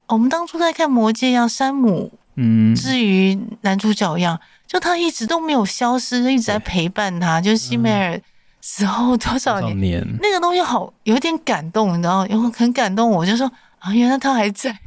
[0.07, 4.39] 我们当初在看魔戒一样，山姆，嗯，至于男主角一样。
[4.69, 7.41] 就他一直都没有消失，一直在陪伴他。
[7.41, 8.21] 就是西梅尔
[8.61, 12.51] 死后多少年，嗯、年那个东西好有点感动，你知道吗？
[12.55, 13.09] 很感动。
[13.09, 14.77] 我就说啊，原来他还在，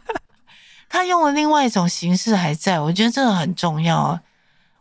[0.90, 2.78] 他用了另外一种形式还在。
[2.78, 4.20] 我觉得这个很重要啊。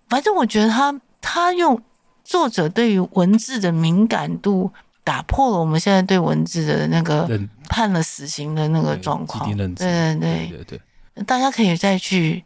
[0.09, 1.81] 反正我觉得他他用
[2.25, 4.69] 作者对于文字的敏感度，
[5.05, 7.29] 打破了我们现在对文字的那个
[7.69, 9.49] 判了死刑的那个状况。
[9.55, 10.79] 对对对对
[11.15, 12.43] 对，大家可以再去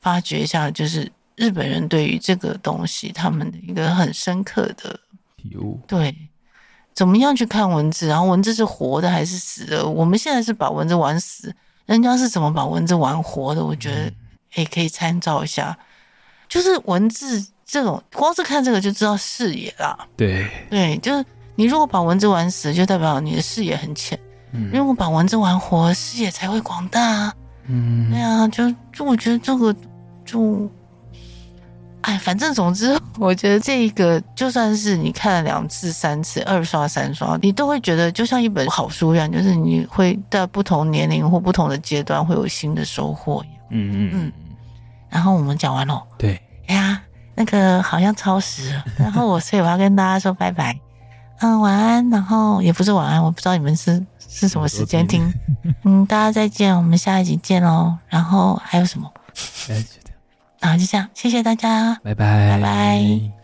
[0.00, 1.08] 发掘一下，就是。
[1.40, 5.00] 日本人对于这个东西，他们的一个很深刻的
[5.38, 6.14] 体悟，对，
[6.92, 8.06] 怎么样去看文字？
[8.06, 9.88] 然后文字是活的还是死的？
[9.88, 11.50] 我们现在是把文字玩死，
[11.86, 13.64] 人家是怎么把文字玩活的？
[13.64, 14.12] 我觉得
[14.56, 15.74] 也可以参照一下。
[16.46, 20.06] 就是文字这种，光是看这个就知道视野啦。
[20.18, 21.24] 对对，就是
[21.54, 24.20] 你如果把文字玩死，就代表你的视野很浅。
[24.52, 27.34] 嗯，如果把文字玩活，视野才会广大啊。
[27.64, 29.74] 嗯，对啊，就就我觉得这个
[30.26, 30.70] 就。
[32.02, 43.44] 哎，反正总之，我觉得这一个就算是你看了两次、三次、二刷、三刷，你都会觉得就像一本好书一样，就是你会在不同年龄或不同的阶段会有新的收获。
[43.70, 44.32] 嗯嗯嗯。
[45.08, 46.02] 然后我们讲完了。
[46.16, 46.40] 对。
[46.66, 47.02] 哎呀，
[47.34, 50.78] 那个好像超时了，然后我所以我要跟大家说拜拜。
[51.40, 52.08] 嗯，晚安。
[52.10, 55.32] 然后也不是晚安，我不知道你们是是什么时间听。
[55.84, 57.94] 嗯，大家再见，我们下一集见喽。
[58.08, 59.10] 然后还有什么？
[60.60, 63.39] 啊，就这样，谢谢大家，拜拜，拜拜。